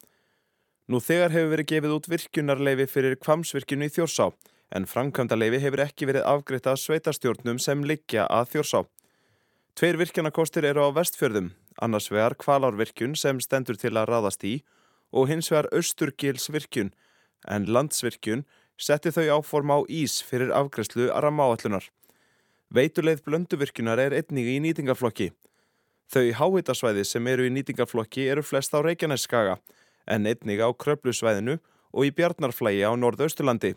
Nú 0.89 0.97
þegar 0.97 1.35
hefur 1.35 1.53
verið 1.53 1.69
gefið 1.73 1.93
út 1.99 2.09
virkjunarleifi 2.09 2.89
fyrir 2.95 3.19
kvamsvirkjunu 3.21 3.85
í 3.85 3.93
Þjórsá 3.93 4.31
en 4.73 4.89
framkvæmdaleifi 4.89 5.61
hefur 5.61 5.85
ekki 5.85 6.09
verið 6.09 6.27
afgriðt 6.33 6.71
af 6.73 6.81
sveitastjórnum 6.81 7.61
sem 7.61 7.85
liggja 7.85 8.25
að 8.25 8.55
Þjórsá. 8.55 8.83
Tveir 9.77 10.01
virkjanakostir 10.01 10.65
eru 10.65 10.89
á 10.89 10.97
vestfjörðum, 10.97 11.53
annars 11.77 12.09
vegar 12.09 12.33
kvalárvirkjun 12.41 13.13
sem 13.13 13.37
stendur 13.37 13.77
til 13.77 13.93
að 13.93 14.09
ráðast 14.09 14.49
í 14.49 14.57
og 15.13 15.29
hins 15.29 15.53
vegar 15.53 15.69
austurgilsvirkjun 15.77 16.95
en 17.53 17.69
landsvirkjun 17.69 18.47
setti 18.77 19.11
þau 19.15 19.39
áform 19.39 19.71
á 19.71 19.77
ís 19.87 20.19
fyrir 20.25 20.51
afgræslu 20.55 21.09
að 21.09 21.27
rammaáallunar. 21.27 21.87
Veituleið 22.73 23.23
blönduvirkjunar 23.25 24.01
er 24.01 24.15
einnig 24.17 24.49
í 24.51 24.59
nýtingaflokki. 24.63 25.31
Þau 26.11 26.25
háhitasvæði 26.39 27.05
sem 27.07 27.27
eru 27.27 27.47
í 27.47 27.53
nýtingaflokki 27.53 28.27
eru 28.29 28.43
flest 28.45 28.75
á 28.75 28.79
Reykjaneskaga 28.83 29.57
en 30.05 30.27
einnig 30.29 30.61
á 30.61 30.69
Kröplusvæðinu 30.69 31.57
og 31.95 32.05
í 32.05 32.11
Bjarnarflægi 32.13 32.83
á 32.85 32.91
Norðausturlandi. 32.93 33.73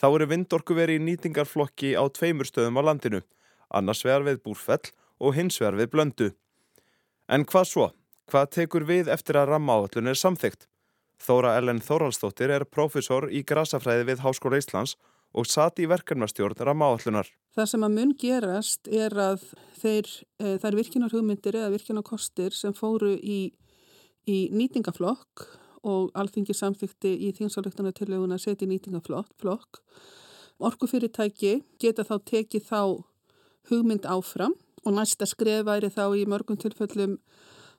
Þá 0.00 0.06
eru 0.10 0.28
vindorku 0.30 0.76
verið 0.76 1.00
í 1.00 1.04
nýtingarflokki 1.08 1.94
á 1.98 2.02
tveimur 2.10 2.48
stöðum 2.48 2.80
á 2.80 2.82
landinu, 2.86 3.20
annars 3.70 4.04
vegar 4.06 4.24
við 4.26 4.40
Búrfell 4.46 4.92
og 5.20 5.36
hins 5.36 5.60
vegar 5.60 5.78
við 5.78 5.90
Blöndu. 5.92 6.30
En 7.28 7.44
hvað 7.44 7.68
svo? 7.70 7.86
Hvað 8.30 8.50
tekur 8.56 8.86
við 8.88 9.10
eftir 9.12 9.36
að 9.36 9.52
rammaáallun 9.52 10.10
er 10.10 10.18
samþygt? 10.18 10.68
Þóra 11.24 11.54
Ellen 11.56 11.80
Þóraldsdóttir 11.80 12.52
er 12.52 12.66
profesor 12.68 13.30
í 13.32 13.40
grasafræði 13.48 14.10
við 14.10 14.22
Háskóla 14.26 14.58
Íslands 14.60 14.98
og 15.34 15.48
satt 15.48 15.80
í 15.80 15.86
verkefnastjórn 15.90 16.60
rammaállunar. 16.68 17.30
Það 17.56 17.68
sem 17.70 17.86
að 17.86 17.94
mun 17.96 18.12
gerast 18.20 18.90
er 18.92 19.14
að 19.18 19.46
þeir, 19.80 20.10
e, 20.38 20.56
þær 20.62 20.76
virkinarhugmyndir 20.78 21.58
eða 21.58 21.72
virkinarkostir 21.74 22.54
sem 22.54 22.74
fóru 22.76 23.14
í, 23.16 23.54
í 24.28 24.38
nýtingaflokk 24.52 25.46
og 25.84 26.12
alþingi 26.16 26.54
samþykti 26.56 27.14
í 27.26 27.32
þingsáleiktunartilleguna 27.38 28.38
seti 28.40 28.68
nýtingaflokk, 28.68 29.80
orkufyrirtæki 30.60 31.56
geta 31.82 32.04
þá 32.06 32.14
tekið 32.30 32.68
þá 32.68 32.80
hugmynd 33.72 34.06
áfram 34.06 34.54
og 34.84 34.92
næsta 34.92 35.26
skref 35.26 35.64
væri 35.66 35.90
þá 35.92 36.04
í 36.20 36.28
mörgum 36.28 36.60
tilfellum 36.60 37.18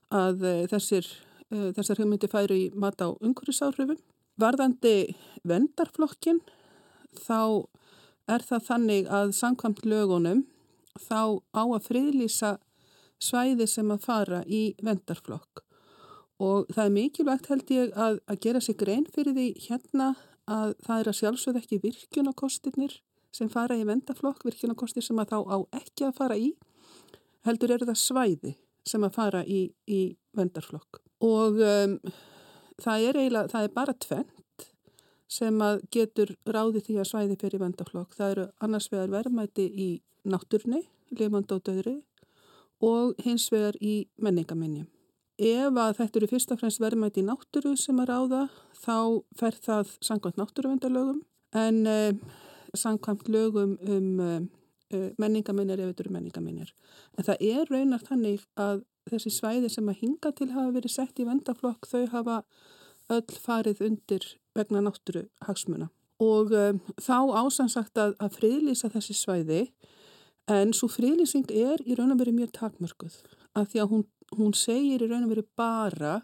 að 0.09 0.43
e, 0.43 0.57
þessir 0.73 1.07
Eh, 1.53 1.69
þessar 1.77 2.01
hugmyndi 2.01 2.29
færi 2.31 2.55
í 2.63 2.69
mat 2.73 3.01
á 3.05 3.13
umhverfisáhrifum. 3.13 3.99
Varðandi 4.41 5.13
vendarflokkin 5.45 6.41
þá 7.13 7.67
er 8.27 8.41
það 8.41 8.65
þannig 8.69 9.11
að 9.13 9.33
samkvæmt 9.37 9.85
lögunum 9.85 10.41
þá 10.97 11.37
á 11.53 11.63
að 11.63 11.85
friðlýsa 11.85 12.55
svæði 13.21 13.67
sem 13.69 13.93
að 13.93 14.03
fara 14.07 14.41
í 14.47 14.63
vendarflokk 14.83 15.61
og 16.41 16.65
það 16.73 16.83
er 16.83 16.95
mikilvægt 16.97 17.47
held 17.51 17.71
ég 17.71 17.93
að, 17.95 18.19
að 18.27 18.41
gera 18.43 18.61
sig 18.63 18.75
grein 18.81 19.05
fyrir 19.07 19.37
því 19.37 19.47
hérna 19.69 20.09
að 20.51 20.73
það 20.83 20.99
er 20.99 21.09
að 21.11 21.17
sjálfsögð 21.21 21.61
ekki 21.61 21.81
virkjunarkostirnir 21.85 22.97
sem 23.35 23.51
fara 23.51 23.77
í 23.79 23.85
vendarflokk, 23.87 24.43
virkjunarkostir 24.47 25.05
sem 25.05 25.19
að 25.21 25.31
þá 25.31 25.39
á 25.47 25.57
ekki 25.79 26.09
að 26.09 26.17
fara 26.19 26.39
í 26.39 26.51
heldur 27.47 27.77
eru 27.77 27.87
það 27.87 28.01
svæði 28.03 28.55
sem 28.85 29.07
að 29.07 29.15
fara 29.15 29.45
í, 29.47 29.69
í 29.87 30.01
vendarflokk 30.35 31.04
og 31.23 31.59
um, 31.61 31.99
það 32.81 33.07
er 33.09 33.19
eiginlega, 33.19 33.51
það 33.51 33.67
er 33.67 33.75
bara 33.75 33.95
tvent 34.05 34.67
sem 35.35 35.61
að 35.63 35.85
getur 35.93 36.33
ráði 36.45 36.81
því 36.85 36.97
að 37.01 37.09
svæði 37.09 37.37
fyrir 37.41 37.63
vendaflokk. 37.63 38.15
Það 38.15 38.33
eru 38.33 38.45
annars 38.63 38.89
vegar 38.91 39.13
verðmæti 39.13 39.65
í 39.65 39.89
náttúrni, 40.25 40.83
lifand 41.17 41.51
á 41.51 41.57
döðri 41.57 41.99
og 42.83 43.15
hins 43.23 43.47
vegar 43.53 43.77
í 43.81 44.05
menningaminni. 44.21 44.85
Ef 45.35 45.75
að 45.75 45.97
þetta 45.97 46.19
eru 46.19 46.29
fyrst 46.31 46.51
og 46.53 46.61
fremst 46.61 46.79
verðmæti 46.79 47.23
í 47.23 47.27
náttúru 47.27 47.73
sem 47.79 47.97
að 47.99 48.11
ráða 48.13 48.41
þá 48.79 48.97
fer 49.35 49.57
það 49.65 49.95
sangkvæmt 50.07 50.39
náttúruvendalögum 50.39 51.23
en 51.59 51.81
eh, 51.91 52.13
sangkvæmt 52.75 53.27
lögum 53.31 53.75
um 53.81 54.21
eh, 54.23 55.09
menningaminir 55.19 55.81
ef 55.81 55.91
þetta 55.91 56.05
eru 56.05 56.13
menningaminir. 56.15 56.71
En 57.17 57.27
það 57.27 57.43
er 57.43 57.71
raunar 57.71 58.05
þannig 58.05 58.45
að 58.55 58.85
þessi 59.09 59.33
svæði 59.33 59.69
sem 59.71 59.89
að 59.91 60.01
hinga 60.01 60.31
til 60.37 60.49
hafa 60.53 60.73
verið 60.75 60.95
sett 60.95 61.19
í 61.19 61.27
vendaflokk 61.27 61.87
þau 61.89 62.05
hafa 62.13 62.39
öll 63.13 63.37
farið 63.41 63.83
undir 63.85 64.25
vegna 64.57 64.81
náttúru 64.85 65.27
hagsmuna 65.45 65.91
og 66.23 66.53
um, 66.55 66.79
þá 67.01 67.17
ásansagt 67.43 67.99
að, 67.99 68.15
að 68.23 68.37
friðlýsa 68.39 68.89
þessi 68.93 69.15
svæði 69.17 69.61
en 70.51 70.71
svo 70.73 70.87
friðlýsing 70.91 71.49
er 71.51 71.81
í 71.83 71.97
raun 71.97 72.13
og 72.13 72.21
verið 72.21 72.39
mjög 72.39 72.53
takmörguð 72.59 73.17
af 73.55 73.71
því 73.71 73.81
að 73.83 73.91
hún, 73.91 74.05
hún 74.37 74.53
segir 74.55 75.03
í 75.03 75.09
raun 75.09 75.25
og 75.25 75.33
verið 75.33 75.49
bara 75.57 76.15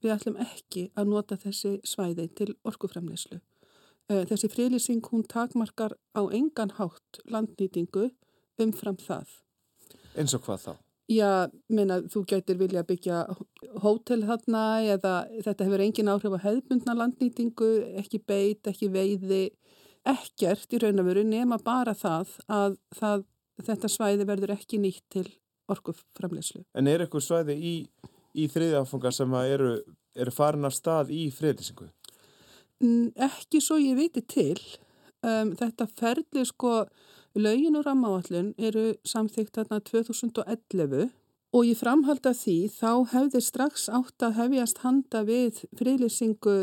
við 0.00 0.14
ætlum 0.16 0.40
ekki 0.42 0.88
að 0.98 1.12
nota 1.12 1.38
þessi 1.40 1.78
svæði 1.84 2.28
til 2.36 2.54
orkuframleyslu. 2.64 3.40
Uh, 4.10 4.24
þessi 4.28 4.50
friðlýsing 4.52 5.04
hún 5.12 5.24
takmarkar 5.28 5.96
á 6.16 6.22
engan 6.34 6.74
hátt 6.78 7.20
landnýtingu 7.30 8.10
umfram 8.60 8.98
það. 9.00 9.28
Eins 10.16 10.34
og 10.36 10.44
hvað 10.44 10.64
þá? 10.66 10.72
Já, 11.10 11.50
minna, 11.72 11.96
þú 12.06 12.20
gætir 12.30 12.58
vilja 12.60 12.84
byggja 12.86 13.24
hótel 13.82 14.22
þarna 14.28 14.62
eða 14.94 15.14
þetta 15.42 15.66
hefur 15.66 15.82
engin 15.82 16.10
áhrif 16.12 16.36
á 16.38 16.44
hefðbundna 16.44 16.94
landnýtingu, 16.94 17.70
ekki 17.98 18.20
beit, 18.22 18.62
ekki 18.70 18.86
veiði, 18.94 19.48
ekkert 20.06 20.70
í 20.70 20.78
raun 20.78 21.02
og 21.02 21.08
veru 21.10 21.24
nema 21.26 21.58
bara 21.66 21.96
það 21.98 22.36
að 22.46 22.76
það, 22.94 23.24
þetta 23.66 23.90
svæði 23.90 24.28
verður 24.28 24.54
ekki 24.54 24.78
nýtt 24.78 25.02
til 25.10 25.26
orkuframleyslu. 25.70 26.62
En 26.78 26.86
er 26.86 27.02
eitthvað 27.02 27.26
svæði 27.26 27.58
í, 27.58 27.74
í 28.38 28.46
þriðjáfanga 28.52 29.12
sem 29.14 29.34
eru, 29.40 29.72
eru 30.14 30.34
farin 30.34 30.68
af 30.70 30.78
stað 30.78 31.10
í 31.10 31.26
friðlýsingu? 31.34 31.90
Ekki 33.26 33.60
svo 33.60 33.80
ég 33.82 33.98
viti 33.98 34.22
til. 34.22 34.60
Um, 35.26 35.56
þetta 35.58 35.84
ferli 35.90 36.46
sko 36.48 36.84
Laugin 37.34 37.76
og 37.78 37.86
rammáallun 37.86 38.54
eru 38.58 38.94
samþygt 39.06 39.54
þarna 39.54 39.78
2011 39.86 41.10
og 41.54 41.66
ég 41.66 41.78
framhalda 41.78 42.32
því 42.34 42.56
þá 42.74 42.90
hefði 43.12 43.42
strax 43.46 43.86
átt 43.90 44.24
að 44.26 44.38
hefjast 44.40 44.80
handa 44.82 45.22
við 45.28 45.60
frílýsingu 45.78 46.56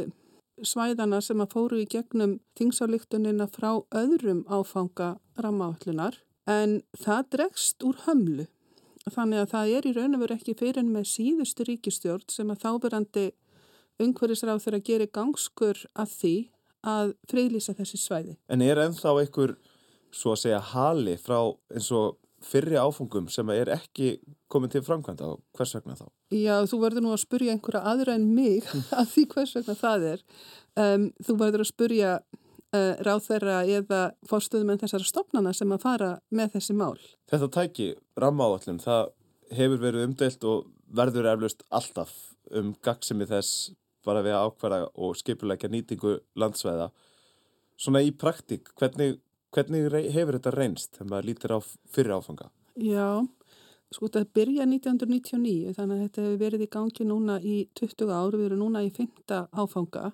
svæðana 0.66 1.22
sem 1.24 1.40
að 1.44 1.54
fóru 1.54 1.80
í 1.80 1.88
gegnum 1.88 2.40
þingsáliktunina 2.60 3.48
frá 3.48 3.78
öðrum 3.96 4.44
áfanga 4.52 5.16
rammaallunar 5.40 6.20
en 6.50 6.82
það 7.00 7.32
dregst 7.36 7.84
úr 7.88 8.04
hömlu. 8.06 8.48
Þannig 9.08 9.46
að 9.46 9.52
það 9.54 9.74
er 9.78 9.88
í 9.88 9.96
raun 9.96 10.18
og 10.18 10.24
veru 10.26 10.36
ekki 10.36 10.58
fyrir 10.60 10.82
en 10.82 10.92
með 10.92 11.08
síðustu 11.14 11.68
ríkistjórn 11.68 12.28
sem 12.32 12.52
að 12.52 12.66
þáverandi 12.66 13.26
umhverfisráð 14.04 14.66
þeirra 14.66 14.84
gerir 14.84 15.12
gangskur 15.16 15.86
að 15.96 16.12
því 16.18 16.36
að 16.88 17.14
friðlýsa 17.32 17.76
þessi 17.78 18.00
svæði. 18.02 18.36
En 18.52 18.64
er 18.64 18.80
ennþá 18.84 19.16
einhver 19.22 19.56
svo 20.18 20.34
að 20.34 20.42
segja 20.46 20.64
hali 20.74 21.18
frá 21.22 21.38
eins 21.74 21.92
og 21.96 22.18
fyrri 22.48 22.78
áfungum 22.78 23.28
sem 23.34 23.50
er 23.54 23.72
ekki 23.74 24.18
komin 24.52 24.72
til 24.72 24.84
framkvæmda 24.86 25.32
og 25.34 25.40
hvers 25.58 25.74
vegna 25.76 25.98
þá? 25.98 26.06
Já, 26.34 26.56
þú 26.70 26.82
verður 26.84 27.06
nú 27.06 27.14
að 27.16 27.24
spurja 27.24 27.54
einhverja 27.56 27.84
aðra 27.92 28.18
en 28.18 28.28
mig 28.36 28.68
að 29.00 29.14
því 29.14 29.24
hvers 29.34 29.56
vegna 29.58 29.78
það 29.80 30.06
er. 30.14 30.26
Um, 30.78 31.08
þú 31.26 31.38
verður 31.42 31.66
að 31.66 31.72
spurja 31.72 32.12
uh, 32.22 32.94
ráþeira 33.08 33.60
eða 33.66 34.02
fórstuðum 34.30 34.74
en 34.74 34.82
þessara 34.84 35.10
stopnana 35.10 35.54
sem 35.58 35.74
að 35.74 35.84
fara 35.84 36.12
með 36.30 36.58
þessi 36.58 36.78
mál. 36.78 36.98
Þetta 37.32 37.52
tæki, 37.58 37.90
rammaáallum, 38.22 38.82
það 38.84 39.14
hefur 39.58 39.84
verið 39.84 40.08
umdelt 40.10 40.48
og 40.48 40.66
verður 40.98 41.32
eflaust 41.34 41.64
alltaf 41.74 42.14
um 42.56 42.74
gagsimi 42.84 43.28
þess 43.28 43.72
bara 44.08 44.24
við 44.24 44.38
að 44.38 44.50
ákvæða 44.50 44.82
og 45.04 45.16
skipuleika 45.20 45.70
nýtingu 45.72 46.18
landsvæða. 46.40 46.92
Svona 47.78 48.02
í 48.06 48.14
praktík, 48.16 48.72
hvernig, 48.80 49.18
hvernig 49.56 50.12
hefur 50.14 50.38
þetta 50.38 50.54
reynst 50.56 50.96
þegar 50.96 51.10
maður 51.12 51.30
lítir 51.30 51.56
á 51.56 51.60
fyrir 51.94 52.16
áfanga? 52.18 52.50
Já, 52.78 53.10
sko 53.94 54.10
þetta 54.10 54.38
byrja 54.38 54.68
1999 54.68 55.76
þannig 55.78 55.98
að 55.98 56.06
þetta 56.06 56.26
hefur 56.26 56.40
verið 56.44 56.64
í 56.66 56.72
gangi 56.78 57.10
núna 57.10 57.40
í 57.42 57.58
20 57.80 58.14
ár, 58.14 58.38
við 58.38 58.50
erum 58.50 58.64
núna 58.66 58.86
í 58.86 58.92
5. 58.94 59.42
áfanga 59.56 60.12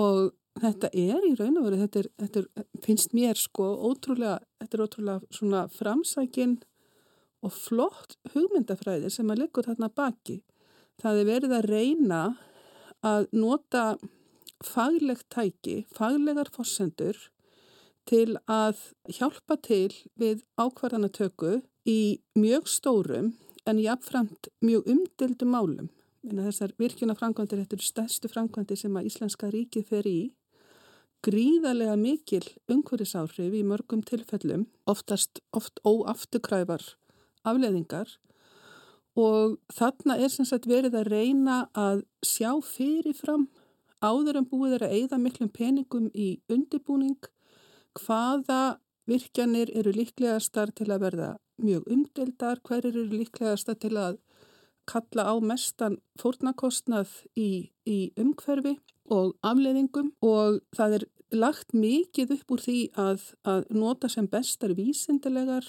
og 0.00 0.32
þetta 0.60 0.90
er 0.92 1.26
í 1.26 1.34
raun 1.38 1.58
og 1.60 1.68
veru, 1.68 1.80
þetta, 1.84 2.02
er, 2.02 2.10
þetta 2.24 2.42
er, 2.42 2.66
finnst 2.84 3.14
mér 3.16 3.38
sko 3.38 3.68
ótrúlega, 3.90 4.40
þetta 4.60 4.76
er 4.76 4.84
ótrúlega 4.86 5.36
svona 5.38 5.64
framsækin 5.72 6.58
og 7.46 7.54
flott 7.56 8.16
hugmyndafræði 8.34 9.10
sem 9.12 9.30
að 9.32 9.44
liggur 9.44 9.68
þarna 9.68 9.88
baki. 9.96 10.40
Það 11.00 11.20
er 11.20 11.28
verið 11.30 11.54
að 11.56 11.68
reyna 11.70 12.22
að 13.06 13.30
nota 13.32 13.84
faglegt 14.60 15.30
tæki, 15.32 15.84
faglegar 15.96 16.50
fórsendur 16.52 17.16
til 18.08 18.38
að 18.50 18.80
hjálpa 19.10 19.56
til 19.60 19.92
við 20.20 20.42
ákvarðanatöku 20.60 21.60
í 21.88 22.20
mjög 22.38 22.68
stórum 22.68 23.32
en 23.68 23.80
jáfnframt 23.80 24.50
mjög 24.64 24.88
umdildum 24.88 25.54
málum. 25.54 25.88
Þessar 26.20 26.74
virkjuna 26.80 27.16
framkvæmdir, 27.16 27.62
þetta 27.62 27.76
eru 27.76 27.86
stærstu 27.86 28.28
framkvæmdir 28.28 28.76
sem 28.76 28.96
að 28.96 29.08
Íslenska 29.08 29.48
ríkið 29.52 29.86
fer 29.88 30.08
í, 30.08 30.18
gríðarlega 31.24 31.96
mikil 32.00 32.44
umhverfisáhrif 32.68 33.54
í 33.56 33.62
mörgum 33.64 34.02
tilfellum, 34.04 34.66
oftast 34.88 35.40
oft 35.56 35.80
óafturkræfar 35.84 36.84
afleðingar 37.44 38.18
og 39.18 39.56
þarna 39.74 40.16
er 40.20 40.30
sem 40.32 40.46
sagt 40.48 40.68
verið 40.70 40.96
að 41.00 41.10
reyna 41.10 41.56
að 41.76 42.04
sjá 42.24 42.52
fyrirfram 42.64 43.48
áður 44.00 44.40
en 44.40 44.48
búið 44.48 44.78
er 44.78 44.86
að 44.86 44.96
eigða 44.96 45.20
miklum 45.20 45.50
peningum 45.52 46.08
í 46.14 46.30
undirbúning 46.52 47.18
hvaða 47.98 48.78
virkjanir 49.10 49.70
eru 49.74 49.92
líklegastar 49.94 50.72
til 50.76 50.90
að 50.90 51.04
verða 51.06 51.30
mjög 51.60 51.88
umdeldar, 51.92 52.60
hverjir 52.64 52.92
eru 52.92 53.06
líklegastar 53.10 53.78
til 53.80 53.96
að 53.98 54.20
kalla 54.90 55.26
á 55.28 55.34
mestan 55.42 55.98
fórnakostnað 56.20 57.10
í, 57.38 57.70
í 57.86 57.98
umhverfi 58.18 58.78
og 59.10 59.34
afleðingum 59.46 60.12
og 60.24 60.60
það 60.76 61.00
er 61.00 61.06
lagt 61.30 61.74
mikið 61.76 62.34
upp 62.38 62.54
úr 62.54 62.64
því 62.64 62.78
að, 62.98 63.26
að 63.46 63.68
nota 63.74 64.10
sem 64.10 64.26
bestar 64.30 64.74
vísindilegar 64.78 65.66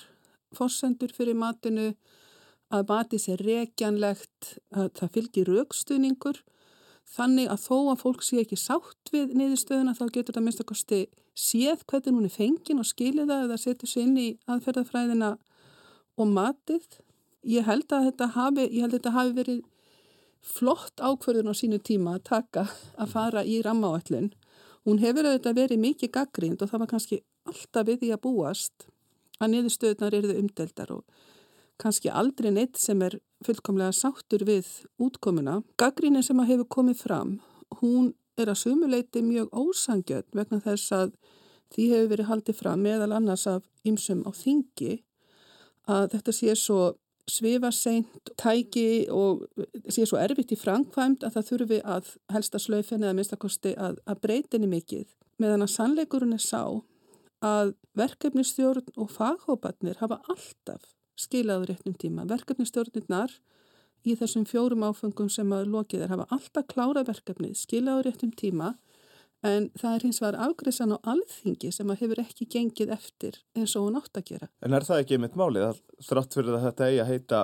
fórsendur 0.56 1.14
fyrir 1.16 1.38
matinu, 1.38 1.92
að 2.72 2.88
matið 2.90 3.24
sé 3.24 3.36
rekjanlegt, 3.40 4.56
að 4.74 4.90
það 5.00 5.14
fylgir 5.18 5.52
raukstuðningur 5.52 6.42
þannig 7.12 7.50
að 7.52 7.66
þó 7.66 7.78
að 7.92 8.02
fólk 8.06 8.24
sé 8.24 8.42
ekki 8.42 8.58
sátt 8.60 9.12
við 9.14 9.36
niðurstöðuna 9.38 9.96
þá 9.98 10.06
getur 10.16 10.38
það 10.38 10.46
minnst 10.46 10.64
að 10.64 10.70
kosti 10.72 11.02
séð 11.38 11.86
hvernig 11.88 12.18
hún 12.18 12.28
er 12.28 12.34
fengin 12.34 12.82
og 12.82 12.88
skilið 12.90 13.32
það 13.32 13.46
eða 13.48 13.60
setur 13.62 13.90
sér 13.92 14.04
inn 14.06 14.18
í 14.20 14.28
aðferðafræðina 14.52 15.32
og 16.20 16.32
matið. 16.36 16.88
Ég 17.48 17.66
held 17.66 17.90
að 17.90 18.10
þetta 18.10 18.28
hafi, 18.36 18.68
að 18.84 18.96
þetta 18.98 19.16
hafi 19.16 19.36
verið 19.38 19.62
flott 20.42 21.02
ákverðun 21.02 21.54
á 21.54 21.56
sínu 21.58 21.80
tíma 21.82 22.18
að 22.18 22.26
taka 22.30 22.68
að 22.98 23.14
fara 23.14 23.44
í 23.46 23.62
rammaáallun. 23.66 24.32
Hún 24.86 25.02
hefur 25.02 25.28
auðvitað 25.30 25.60
verið 25.60 25.82
mikið 25.82 26.14
gaggrínd 26.18 26.62
og 26.62 26.72
það 26.72 26.84
var 26.84 26.92
kannski 26.94 27.22
alltaf 27.50 27.88
við 27.88 28.02
því 28.02 28.14
að 28.16 28.24
búast 28.26 28.88
að 29.42 29.54
niðurstöðunar 29.54 30.18
eruðu 30.18 30.40
umdeldar 30.42 30.96
og 30.98 31.28
kannski 31.82 32.12
aldrei 32.14 32.52
neitt 32.54 32.78
sem 32.82 33.02
er 33.06 33.18
fullkomlega 33.46 33.94
sáttur 33.96 34.46
við 34.46 34.68
útkomuna. 35.02 35.62
Gaggrínin 35.82 36.26
sem 36.26 36.42
að 36.42 36.54
hefur 36.54 36.70
komið 36.78 37.06
fram, 37.06 37.38
hún 37.82 38.12
er 38.42 38.52
að 38.54 38.62
sumuleiti 38.64 39.24
mjög 39.26 39.54
ósangjöld 39.54 40.28
vegna 40.38 40.62
þess 40.64 40.96
að 40.96 41.14
því 41.72 41.88
hefur 41.94 42.12
verið 42.12 42.30
haldið 42.32 42.60
fram 42.60 42.84
meðal 42.84 43.12
annars 43.16 43.48
af 43.48 43.64
ymsum 43.88 44.26
á 44.28 44.32
þingi 44.36 45.00
að 45.90 46.12
þetta 46.16 46.36
sé 46.36 46.56
svo 46.60 46.82
svifaseint 47.32 48.32
tæki 48.40 49.08
og 49.14 49.46
sé 49.92 50.06
svo 50.10 50.20
erfitt 50.20 50.52
í 50.52 50.60
framkvæmt 50.60 51.24
að 51.26 51.38
það 51.38 51.50
þurfi 51.50 51.80
að 51.96 52.14
helsta 52.34 52.60
slöfin 52.60 53.06
eða 53.06 53.16
minnstakosti 53.18 53.76
að, 53.78 54.00
að 54.10 54.22
breytinni 54.26 54.70
mikið. 54.72 55.06
Meðan 55.42 55.66
að 55.66 55.74
sannleikurinn 55.76 56.36
er 56.36 56.44
sá 56.44 56.64
að 57.46 57.74
verkefnistjórn 57.98 58.92
og 58.98 59.14
faghóparnir 59.14 60.02
hafa 60.02 60.20
alltaf 60.30 60.92
skilaður 61.20 61.72
réttum 61.72 61.96
tíma. 61.98 62.26
Verkefnistjórnirnar 62.30 63.34
í 64.06 64.16
þessum 64.18 64.46
fjórum 64.50 64.86
áfengum 64.88 65.30
sem 65.30 65.52
að 65.54 65.70
lokið 65.74 66.06
er 66.06 66.14
hafa 66.14 66.28
alltaf 66.34 66.68
klára 66.72 67.04
verkefnið, 67.08 67.58
skilaður 67.60 68.10
réttum 68.10 68.34
tíma 68.38 68.76
en 69.46 69.70
það 69.78 69.96
er 69.96 70.06
hins 70.06 70.20
vegar 70.22 70.38
afgriðsan 70.48 70.94
á 70.94 70.98
alþingi 71.14 71.72
sem 71.74 71.90
að 71.90 72.04
hefur 72.04 72.22
ekki 72.22 72.48
gengið 72.54 72.94
eftir 72.94 73.40
eins 73.58 73.74
og 73.78 73.88
hún 73.88 73.98
átt 73.98 74.20
að 74.20 74.28
gera. 74.34 74.50
En 74.62 74.78
er 74.78 74.86
það 74.86 75.04
ekki 75.04 75.18
einmitt 75.18 75.38
málið 75.40 75.68
að 75.72 75.82
þrátt 76.10 76.38
fyrir 76.38 76.58
að 76.58 76.66
þetta 76.68 76.90
eigi 76.90 77.02
að 77.02 77.12
heita 77.12 77.42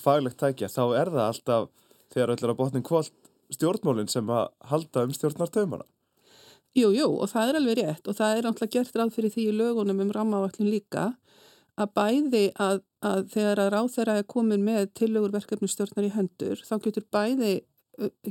faglegt 0.00 0.40
tækja 0.40 0.70
þá 0.72 0.84
er 1.00 1.12
það 1.12 1.26
alltaf 1.26 1.68
þegar 2.14 2.34
öllur 2.34 2.54
að 2.54 2.60
botnin 2.60 2.86
kvöld 2.86 3.12
stjórnmólinn 3.52 4.10
sem 4.10 4.30
að 4.32 4.46
halda 4.70 5.04
um 5.04 5.12
stjórnartaumana? 5.14 5.84
Jú, 6.74 6.88
jú 6.90 7.10
og 7.22 7.28
það 7.30 7.50
er 7.50 7.58
alveg 7.60 7.78
rétt 7.78 8.08
og 8.10 8.16
það 8.18 8.38
er 8.38 8.48
alltaf 8.48 8.70
gert 8.72 8.96
ráð 8.98 9.12
fyrir 9.14 9.34
því 9.34 9.44
í 9.50 9.58
lögunum 9.60 10.00
um 10.02 10.14
rammaáallin 10.14 10.72
líka 10.72 11.12
að 11.80 11.92
bæði 11.98 12.44
að, 12.62 12.82
að 13.02 13.24
þegar 13.34 13.62
að 13.64 13.70
ráð 13.74 13.88
þeirra 13.96 14.18
er 14.20 14.28
komin 14.30 14.66
með 14.66 14.90
tillögur 15.00 15.34
verkefnustjórnar 15.34 16.08
í 16.08 16.12
hendur 16.14 16.62
þá 16.62 16.74
getur 16.84 17.06
bæði 17.14 17.54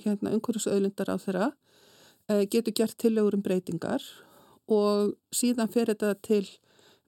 hérna, 0.04 0.32
umhverjusauðlindar 0.36 1.12
á 1.12 1.18
þeirra 1.20 1.50
getur 2.52 2.76
gert 2.76 2.98
tillögur 3.02 3.38
um 3.38 3.44
breytingar 3.44 4.04
og 4.72 5.16
síðan 5.36 5.72
fer 5.72 5.92
þetta 5.92 6.14
til 6.24 6.46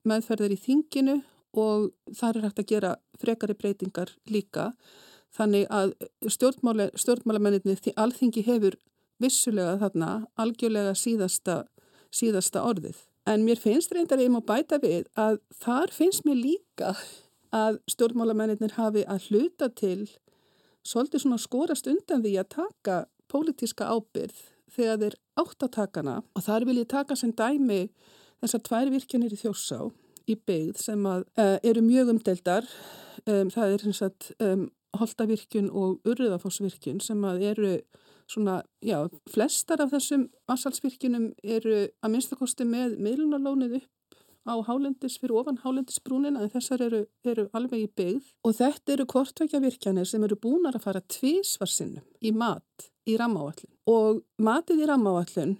meðferðar 0.06 0.52
í 0.52 0.60
þinginu 0.60 1.20
og 1.56 1.90
þar 2.14 2.38
er 2.38 2.46
hægt 2.46 2.60
að 2.60 2.70
gera 2.72 2.92
frekari 3.20 3.56
breytingar 3.56 4.12
líka 4.28 4.72
þannig 5.36 5.66
að 5.72 5.94
stjórnmálamenninni 6.32 7.76
því 7.80 7.96
alþingi 7.96 8.44
hefur 8.46 8.76
vissulega 9.22 9.76
þarna 9.80 10.10
algjörlega 10.40 10.92
síðasta, 10.96 11.64
síðasta 12.12 12.64
orðið. 12.64 12.98
En 13.26 13.42
mér 13.42 13.58
finnst 13.58 13.90
reyndar 13.94 14.22
ég 14.22 14.30
má 14.30 14.38
bæta 14.44 14.78
við 14.82 15.08
að 15.18 15.40
þar 15.58 15.92
finnst 15.94 16.26
mér 16.26 16.38
líka 16.38 16.92
að 17.54 17.80
stjórnmálamennir 17.90 18.76
hafi 18.76 19.02
að 19.10 19.30
hluta 19.30 19.68
til 19.74 20.06
svolítið 20.86 21.24
svona 21.24 21.40
skorast 21.42 21.88
undan 21.90 22.22
því 22.22 22.36
að 22.40 22.52
taka 22.54 22.98
pólitíska 23.30 23.88
ábyrð 23.90 24.38
þegar 24.76 25.00
þeir 25.02 25.18
áttatakana 25.42 26.16
og 26.36 26.46
þar 26.46 26.66
vil 26.68 26.78
ég 26.82 26.90
taka 26.90 27.16
sem 27.18 27.34
dæmi 27.34 27.88
þessar 28.42 28.62
tvær 28.68 28.92
virkjanir 28.94 29.34
í 29.34 29.40
þjósá 29.40 29.80
í 30.26 30.36
byggð 30.46 30.80
sem 30.82 31.06
að 31.08 31.26
uh, 31.38 31.58
eru 31.66 31.82
mjög 31.86 32.14
umdeldar. 32.14 32.66
Um, 33.26 33.50
það 33.50 33.76
er 33.76 33.84
um, 34.46 34.66
holdavirkjun 35.00 35.70
og 35.70 36.08
urriðafossvirkjun 36.08 37.02
sem 37.02 37.24
eru 37.26 37.78
svona, 38.30 38.60
já, 38.84 38.98
flestar 39.30 39.82
af 39.84 39.92
þessum 39.94 40.26
vassalsvirkjunum 40.50 41.30
eru 41.42 41.86
að 42.02 42.12
minnstakosti 42.12 42.66
með 42.68 42.96
miðlunarlónið 43.02 43.78
upp 43.80 43.92
á 44.46 44.54
hálendis 44.66 45.16
fyrir 45.18 45.40
ofan 45.40 45.58
hálendisbrúnina 45.64 46.44
en 46.44 46.52
þessar 46.52 46.84
eru, 46.86 47.00
eru 47.26 47.48
alveg 47.56 47.86
í 47.86 47.88
byggð. 47.98 48.28
Og 48.46 48.54
þetta 48.58 48.94
eru 48.94 49.06
kortvækja 49.10 49.62
virkjanir 49.62 50.06
sem 50.06 50.22
eru 50.24 50.38
búinar 50.38 50.78
að 50.78 50.86
fara 50.86 51.02
tvísvarsinnum 51.02 52.06
í 52.22 52.32
mat 52.34 52.90
í 53.06 53.16
rammáallin 53.18 53.74
og 53.90 54.22
matið 54.42 54.84
í 54.84 54.88
rammáallin 54.90 55.56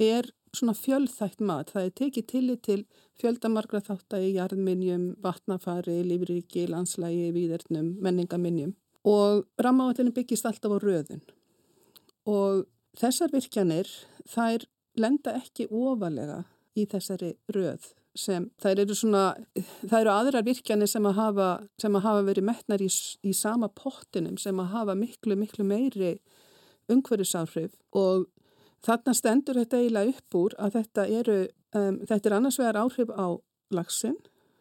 er 0.00 0.28
svona 0.54 0.74
fjöldþægt 0.78 1.40
mat, 1.42 1.72
það 1.74 1.86
er 1.88 1.94
tekið 1.98 2.26
tillit 2.30 2.62
til 2.62 2.80
fjöldamargra 3.18 3.80
þáttar 3.82 4.22
í 4.22 4.34
jarðminjum, 4.36 5.14
vatnafari, 5.22 5.98
lífriki, 6.06 6.68
landslægi, 6.70 7.32
výðernum, 7.34 7.96
menningaminjum 8.04 8.74
og 9.08 9.44
rammáallin 9.60 10.14
byggist 10.14 10.46
alltaf 10.48 10.76
á 10.76 10.78
röðun 10.78 11.24
og 12.30 12.64
þessar 12.98 13.32
virkjanir 13.34 13.90
þær 14.30 14.66
lenda 15.00 15.34
ekki 15.40 15.68
ofalega 15.70 16.44
í 16.78 16.86
þessari 16.90 17.34
röð 17.54 17.92
sem 18.14 18.46
þær 18.62 18.84
eru 18.84 18.94
svona, 18.94 19.22
það 19.82 19.96
eru 19.98 20.12
aðrar 20.12 20.46
virkjanir 20.46 20.90
sem 20.90 21.06
að 21.08 21.16
hafa, 21.18 21.48
sem 21.82 21.96
að 21.98 22.04
hafa 22.06 22.26
verið 22.28 22.46
metnar 22.46 22.82
í, 22.84 22.88
í 23.26 23.32
sama 23.34 23.68
pottinum 23.74 24.36
sem 24.38 24.60
að 24.62 24.70
hafa 24.70 24.94
miklu, 24.98 25.34
miklu 25.38 25.66
meiri 25.66 26.14
umhverjusáhrif 26.92 27.74
og 27.96 28.28
þarna 28.86 29.16
stendur 29.16 29.58
þetta 29.58 29.80
eiginlega 29.80 30.14
upp 30.14 30.38
úr 30.38 30.54
að 30.62 30.78
þetta 30.78 31.06
eru, 31.20 31.38
um, 31.74 31.98
þetta 32.06 32.30
er 32.30 32.36
annars 32.38 32.60
vegar 32.60 32.80
áhrif 32.84 33.10
á 33.10 33.26
lagsin 33.74 34.18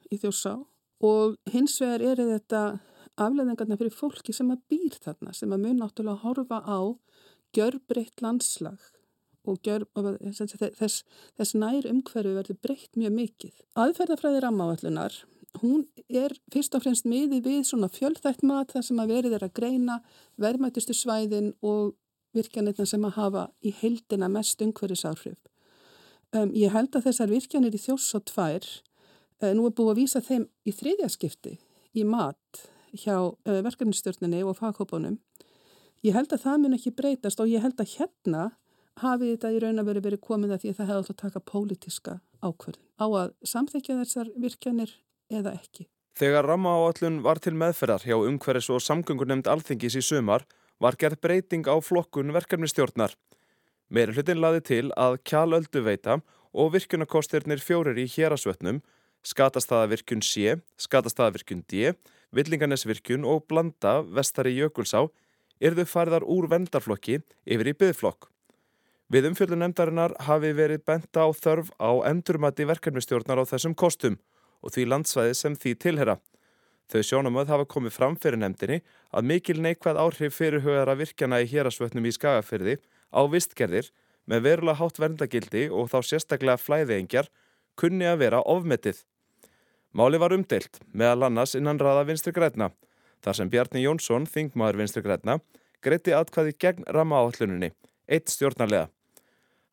í 0.10 0.18
þjósá 0.18 0.56
og 1.04 1.38
hins 1.54 1.78
vegar 1.84 2.08
eru 2.14 2.30
þetta 2.32 2.64
afleðingarna 3.22 3.78
fyrir 3.78 3.94
fólki 3.94 4.34
sem 4.34 4.50
að 4.50 4.64
býr 4.72 4.98
þarna, 5.04 5.34
sem 5.38 5.52
að 5.54 5.68
mun 5.68 5.82
náttúrulega 5.84 6.24
horfa 6.26 6.64
á 6.66 6.80
gjörbreytt 7.56 8.24
landslag 8.24 8.80
og, 9.44 9.60
gjör, 9.66 9.86
þess, 10.80 11.04
þess 11.36 11.56
nær 11.60 11.88
umhverfi 11.90 12.36
verður 12.38 12.60
breytt 12.64 13.00
mjög 13.00 13.16
mikið. 13.18 13.56
Aðferðafræði 13.76 14.44
rammavallunar, 14.46 15.18
hún 15.62 15.84
er 16.08 16.36
fyrst 16.54 16.76
og 16.78 16.86
fremst 16.86 17.08
miðið 17.10 17.50
við 17.50 17.66
svona 17.68 17.90
fjöldþætt 17.92 18.46
mat 18.48 18.72
þar 18.74 18.88
sem 18.88 19.02
að 19.04 19.12
verið 19.18 19.36
er 19.38 19.46
að 19.46 19.56
greina 19.60 20.00
verðmætustu 20.42 20.96
svæðin 20.98 21.52
og 21.62 21.94
virkjanirna 22.34 22.86
sem 22.90 23.04
að 23.06 23.18
hafa 23.20 23.48
í 23.62 23.74
heildina 23.82 24.30
mest 24.32 24.62
umhverfisáhrif. 24.66 25.38
Um, 26.34 26.50
ég 26.58 26.74
held 26.74 26.96
að 26.98 27.10
þessar 27.10 27.30
virkjanir 27.30 27.76
í 27.78 27.82
þjós 27.82 28.10
og 28.18 28.26
tvær, 28.32 28.66
uh, 29.44 29.52
nú 29.54 29.68
er 29.68 29.76
búið 29.78 29.92
að 29.92 30.00
vísa 30.02 30.22
þeim 30.26 30.48
í 30.66 30.74
þriðjaskipti 30.74 31.58
í 31.94 32.06
mat 32.10 32.64
hjá 32.94 33.18
uh, 33.20 33.60
verkefnistjórninni 33.66 34.42
og 34.48 34.58
faghópunum. 34.58 35.20
Ég 36.04 36.12
held 36.18 36.34
að 36.36 36.42
það 36.44 36.60
mun 36.60 36.76
ekki 36.76 36.92
breytast 36.98 37.40
og 37.40 37.48
ég 37.48 37.64
held 37.64 37.80
að 37.80 37.94
hérna 37.96 38.48
hafi 39.00 39.30
þetta 39.32 39.52
í 39.56 39.60
raun 39.64 39.80
að 39.80 39.88
veri 39.88 40.02
verið 40.04 40.22
komið 40.26 40.52
að 40.52 40.64
því 40.64 40.72
að 40.72 40.76
það 40.80 40.90
hefði 40.90 41.04
átt 41.04 41.12
að 41.14 41.22
taka 41.22 41.42
pólitiska 41.52 42.16
ákverðin 42.44 42.84
á 43.00 43.06
að 43.08 43.30
samþekja 43.48 43.96
þessar 44.02 44.32
virkjanir 44.44 44.92
eða 45.32 45.54
ekki. 45.56 45.88
Þegar 46.20 46.50
ramma 46.52 46.76
áallun 46.76 47.22
var 47.24 47.40
til 47.40 47.56
meðferðar 47.56 48.04
hjá 48.04 48.18
umhverfis 48.20 48.70
og 48.70 48.84
samgöngunemnd 48.84 49.48
alþingis 49.48 49.96
í 49.96 50.04
sumar 50.04 50.44
var 50.84 51.00
gerð 51.00 51.24
breyting 51.24 51.72
á 51.72 51.80
flokkun 51.80 52.36
verkefnistjórnar. 52.36 53.16
Meiri 53.88 54.14
hlutin 54.14 54.44
laði 54.44 54.62
til 54.68 54.86
að 55.00 55.22
kjálöldu 55.24 55.88
veita 55.88 56.20
og 56.52 56.76
virkunarkostirnir 56.76 57.64
fjórir 57.64 57.98
í 57.98 58.10
hérasvötnum, 58.12 58.84
skatastaðavirkun 59.24 60.22
C, 60.22 60.60
skatastaðavirkun 60.76 61.64
D, 61.72 61.96
villinganesvirkun 62.36 63.24
og 63.24 63.48
blanda 63.48 64.02
vestari 64.04 64.58
jökulsá 64.60 65.08
erðu 65.64 65.86
farðar 65.88 66.26
úr 66.28 66.50
vendarflokki 66.52 67.22
yfir 67.46 67.72
í 67.72 67.76
byggflokk. 67.80 68.28
Við 69.14 69.30
umfjöldu 69.30 69.58
nefndarinnar 69.60 70.16
hafi 70.28 70.52
verið 70.58 70.84
benta 70.88 71.26
á 71.26 71.30
þörf 71.38 71.70
á 71.78 71.92
endurmati 72.10 72.66
verkefnistjórnar 72.66 73.44
á 73.44 73.46
þessum 73.46 73.76
kostum 73.78 74.18
og 74.64 74.74
því 74.74 74.88
landsvæði 74.90 75.36
sem 75.38 75.58
því 75.60 75.74
tilhera. 75.84 76.16
Þau 76.92 77.02
sjónamöð 77.08 77.52
hafa 77.54 77.68
komið 77.70 77.96
fram 77.96 78.16
fyrir 78.20 78.42
nefndinni 78.42 78.82
að 79.14 79.28
mikil 79.30 79.60
neikvæð 79.64 80.00
áhrif 80.02 80.38
fyrirhugara 80.40 80.98
virkjana 81.00 81.40
í 81.44 81.50
hérasvötnum 81.52 82.08
í 82.10 82.14
skagafyrði 82.16 82.78
á 83.14 83.22
vistgerðir 83.30 83.92
með 84.30 84.46
verulega 84.48 84.80
hátt 84.80 85.00
verndagildi 85.00 85.68
og 85.70 85.92
þá 85.92 86.00
sérstaklega 86.10 86.60
flæðiengjar 86.60 87.30
kunni 87.80 88.08
að 88.08 88.22
vera 88.26 88.42
ofmetið. 88.42 89.04
Máli 89.94 90.20
var 90.20 90.34
umdeilt 90.34 90.82
meðal 90.92 91.30
annars 91.30 91.56
innan 91.60 91.82
raða 91.82 92.08
vinstri 92.10 92.34
græna 92.34 92.72
þar 93.24 93.38
sem 93.38 93.50
Bjarni 93.50 93.84
Jónsson, 93.84 94.28
þingmaður 94.28 94.82
vinstri 94.82 95.04
græna, 95.06 95.40
greitti 95.84 96.14
atkvæði 96.16 96.56
gegn 96.60 96.88
rammaáalluninni, 96.96 97.72
eitt 98.08 98.32
stjórnarlega. 98.32 98.90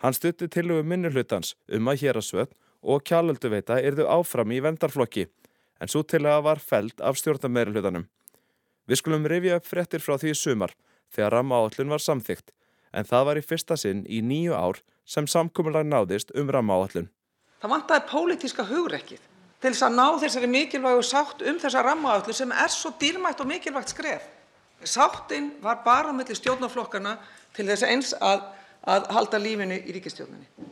Hann 0.01 0.17
stutti 0.17 0.49
tilögu 0.49 0.87
minnuhlutans 0.87 1.55
um 1.69 1.91
að 1.93 2.05
hérasvötn 2.05 2.57
og 2.81 3.05
kjálölduveita 3.05 3.81
yrðu 3.85 4.07
áfram 4.09 4.55
í 4.55 4.63
vendarflokki 4.65 5.27
en 5.81 5.89
svo 5.89 6.03
til 6.05 6.23
að 6.29 6.45
var 6.47 6.63
feld 6.65 7.03
af 7.05 7.19
stjórnameiri 7.21 7.75
hlutanum. 7.75 8.07
Við 8.89 9.01
skulum 9.01 9.29
rifja 9.29 9.59
upp 9.61 9.69
frettir 9.69 10.03
frá 10.05 10.17
því 10.21 10.35
sumar 10.37 10.75
þegar 11.13 11.37
rammaáallun 11.37 11.93
var 11.93 12.05
samþygt 12.05 12.55
en 12.97 13.07
það 13.07 13.27
var 13.29 13.41
í 13.41 13.47
fyrsta 13.47 13.77
sinn 13.81 14.05
í 14.09 14.23
nýju 14.25 14.57
ár 14.57 14.81
sem 15.05 15.29
samkumulag 15.29 15.87
náðist 15.87 16.33
um 16.35 16.51
rammaáallun. 16.51 17.11
Það 17.61 17.75
vantaði 17.75 18.09
pólitíska 18.09 18.67
hugrekkið 18.71 19.30
til 19.61 19.73
þess 19.73 19.87
að 19.87 19.97
ná 19.97 20.07
þessari 20.23 20.51
mikilvægu 20.51 21.03
sátt 21.05 21.45
um 21.45 21.59
þessa 21.61 21.85
rammaáallun 21.85 22.37
sem 22.37 22.53
er 22.53 22.73
svo 22.73 22.95
dýrmætt 23.01 23.43
og 23.45 23.51
mikilvægt 23.51 23.93
skref. 23.93 24.25
Sáttinn 24.85 25.53
var 25.61 25.83
bara 25.85 26.13
mellir 26.17 26.39
stjórnaflokkana 26.39 27.19
til 27.57 27.67
þess 27.69 27.85
eins 27.85 28.13
að, 28.17 28.47
að 28.89 29.11
halda 29.13 29.41
lífinu 29.43 29.77
í 29.77 29.97
ríkistjórnunni. 29.97 30.71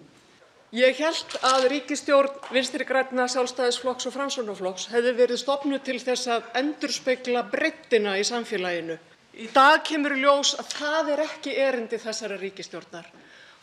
Ég 0.76 0.98
held 1.00 1.36
að 1.48 1.66
ríkistjórn 1.72 2.48
Vinstri 2.52 2.84
græna, 2.84 3.24
Sjálfstæðisflokks 3.32 4.08
og 4.08 4.12
Framsvonarflokks 4.12 4.90
hefði 4.92 5.14
verið 5.16 5.40
stopnu 5.40 5.78
til 5.80 5.96
þess 6.00 6.28
að 6.28 6.50
endurspegla 6.60 7.44
breyttina 7.48 8.18
í 8.20 8.24
samfélaginu. 8.28 8.98
Í 9.38 9.46
dag 9.54 9.80
kemur 9.86 10.16
ljós 10.18 10.54
að 10.60 10.74
það 10.74 11.12
er 11.14 11.22
ekki 11.24 11.54
erindi 11.56 12.00
þessara 12.02 12.36
ríkistjórnar. 12.40 13.08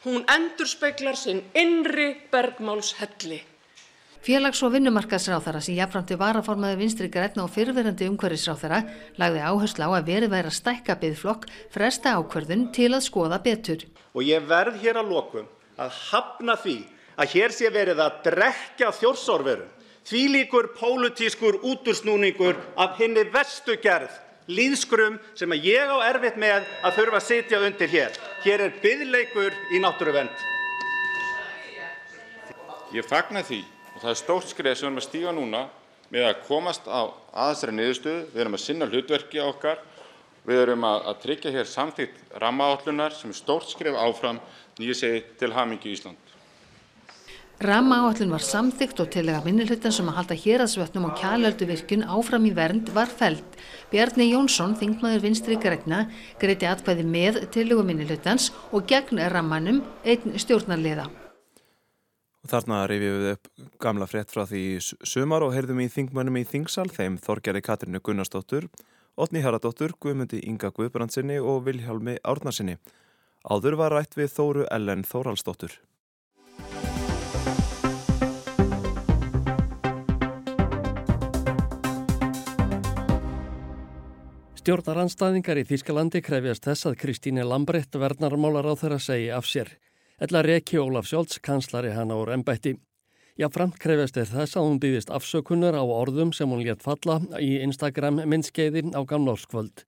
Hún 0.06 0.26
endurspeglar 0.30 1.18
sinn 1.18 1.44
innri 1.54 2.08
bergmálshelli. 2.32 3.42
Félags- 4.26 4.64
og 4.66 4.72
vinnumarkaðsráþara 4.74 5.60
sem 5.62 5.76
jafnframti 5.78 6.16
varaformaði 6.18 6.80
Vinstri 6.80 7.12
græna 7.14 7.44
og 7.44 7.52
fyrrverandi 7.54 8.08
umhverfisráþara 8.10 8.80
lagði 9.22 9.42
áherslu 9.46 9.86
á 9.86 9.90
að 9.94 10.08
verið 10.08 10.32
væri 10.32 10.50
að 10.50 10.56
stækka 10.56 10.96
byggflokk, 11.04 11.44
fresta 11.70 12.16
ákvörðun 12.18 12.64
til 12.74 12.90
að 12.98 13.04
skoða 13.06 13.38
betur. 13.46 13.84
Og 14.18 14.26
ég 14.26 14.48
verð 14.50 14.80
hér 14.82 14.98
að 14.98 15.12
lokum 15.14 15.46
að 15.78 16.00
hafna 16.10 16.56
því 16.58 16.74
að 17.22 17.36
hér 17.36 17.54
sé 17.54 17.70
verið 17.70 18.02
að 18.02 18.18
drekja 18.26 18.90
þjórsárverum, 18.98 19.70
því 20.10 20.24
líkur 20.34 20.72
pólutískur 20.80 21.60
útursnúningur 21.62 22.58
af 22.82 22.98
henni 22.98 23.28
vestu 23.30 23.78
gerð, 23.78 24.10
líðskrum 24.50 25.22
sem 25.38 25.54
að 25.54 25.70
ég 25.70 25.86
á 25.86 26.02
erfitt 26.10 26.42
með 26.42 26.66
að 26.82 26.98
þurfa 26.98 27.22
að 27.22 27.28
sitja 27.30 27.62
undir 27.62 27.94
hér. 27.94 28.20
Hér 28.42 28.66
er 28.72 28.76
byðleikur 28.82 29.54
í 29.70 29.86
náttúruvend. 29.86 30.34
Ég 32.96 33.06
fagna 33.06 33.46
því 33.46 33.62
og 33.96 34.02
það 34.04 34.12
er 34.12 34.20
stórt 34.20 34.52
skrið 34.52 34.76
sem 34.76 34.86
við 34.86 34.92
erum 34.92 35.02
að 35.02 35.08
stíga 35.08 35.34
núna 35.36 35.66
með 36.12 36.28
að 36.30 36.42
komast 36.46 36.86
á 36.86 37.02
aðstæðri 37.48 37.78
niðurstöðu, 37.80 38.26
við 38.34 38.44
erum 38.44 38.58
að 38.58 38.64
sinna 38.66 38.90
hlutverki 38.92 39.42
okkar, 39.42 39.80
við 40.46 40.62
erum 40.66 40.86
að, 40.86 41.00
að 41.10 41.22
tryggja 41.24 41.56
hér 41.56 41.72
samþýtt 41.72 42.38
rammaállunar 42.44 43.16
sem 43.16 43.32
er 43.32 43.40
stórt 43.40 43.72
skrif 43.72 43.98
áfram 43.98 44.44
nýju 44.78 44.98
segi 45.00 45.24
til 45.40 45.54
hamingi 45.56 45.96
Ísland. 45.96 46.22
Rammaáallun 47.64 48.34
var 48.36 48.44
samþygt 48.44 49.00
og 49.00 49.12
til 49.16 49.30
að 49.32 49.46
minnilhutan 49.48 49.94
sem 49.96 50.10
að 50.12 50.18
halda 50.20 50.36
héradsvötnum 50.44 51.08
og 51.08 51.16
kjælölduvirkun 51.22 52.04
áfram 52.04 52.50
í 52.50 52.52
vernd 52.52 52.92
var 52.92 53.08
feld. 53.08 53.48
Bjarni 53.94 54.28
Jónsson, 54.34 54.76
þingmaður 54.76 55.24
vinstri 55.24 55.56
græna, 55.56 56.10
greiti 56.42 56.68
atkvæði 56.68 57.08
með 57.08 57.46
tilögu 57.56 57.88
minnilhutans 57.88 58.52
og 58.76 58.84
gegn 58.92 59.24
rammanum 59.32 59.86
einn 60.04 60.36
stjórnarliða. 60.36 61.08
Og 62.46 62.52
þarna 62.52 62.84
rifjum 62.86 63.16
við 63.18 63.32
upp 63.32 63.48
gamla 63.82 64.06
frétt 64.06 64.30
frá 64.30 64.44
því 64.46 64.60
sumar 65.02 65.42
og 65.42 65.56
heyrðum 65.56 65.80
í 65.82 65.88
þingmannum 65.90 66.36
í 66.38 66.44
Þingsal, 66.46 66.92
þeim 66.94 67.16
Þorgjari 67.18 67.64
Katrinu 67.66 67.98
Gunnarsdóttur, 68.06 68.68
Otni 69.18 69.42
Haraldóttur, 69.42 69.96
Guðmundi 69.98 70.44
Inga 70.46 70.70
Guðbrandsinni 70.70 71.40
og 71.42 71.64
Vilhjálmi 71.66 72.20
Árnarsinni. 72.22 72.76
Áður 73.50 73.80
var 73.80 73.96
rætt 73.98 74.14
við 74.14 74.30
Þóru 74.36 74.68
Ellen 74.70 75.02
Þóraldsdóttur. 75.10 75.74
Stjórnaranstæðingar 84.62 85.64
í 85.64 85.66
Þýskalandi 85.66 86.22
krefjast 86.22 86.70
þess 86.70 86.92
að 86.92 87.00
Kristíne 87.02 87.50
Lambrecht 87.50 87.98
verðnarmálar 87.98 88.70
á 88.70 88.74
þeirra 88.78 89.02
segi 89.02 89.34
af 89.34 89.50
sér. 89.50 89.74
Ella 90.16 90.40
reki 90.42 90.78
Ólaf 90.80 91.10
Sjólds, 91.10 91.42
kanslari 91.44 91.90
hana 91.92 92.16
úr 92.16 92.30
ennbætti. 92.32 92.78
Já, 93.36 93.50
framt 93.52 93.76
krefjast 93.84 94.16
er 94.16 94.30
þess 94.30 94.56
að 94.56 94.68
hún 94.70 94.78
byggist 94.80 95.10
afsökunar 95.12 95.76
á 95.76 95.84
orðum 95.84 96.32
sem 96.32 96.48
hún 96.48 96.64
létt 96.64 96.86
falla 96.86 97.18
í 97.44 97.58
Instagram 97.66 98.22
minnskeiði 98.24 98.86
á 98.96 99.04
gamnórskvöld. 99.04 99.84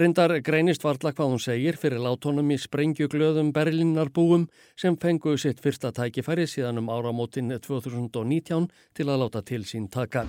Rindar 0.00 0.32
greinist 0.40 0.84
varla 0.84 1.12
hvað 1.12 1.34
hún 1.34 1.44
segir 1.44 1.76
fyrir 1.76 2.00
látónum 2.00 2.48
í 2.52 2.58
sprengjuglöðum 2.60 3.52
Berlínarbúum 3.52 4.48
sem 4.80 4.96
fengu 4.96 5.36
sitt 5.36 5.60
fyrsta 5.60 5.92
tækifæri 5.92 6.48
síðan 6.48 6.80
um 6.80 6.88
áramótin 6.88 7.52
2019 7.52 8.70
til 8.96 9.08
að 9.10 9.26
láta 9.26 9.44
til 9.44 9.64
sín 9.68 9.90
taka. 9.92 10.24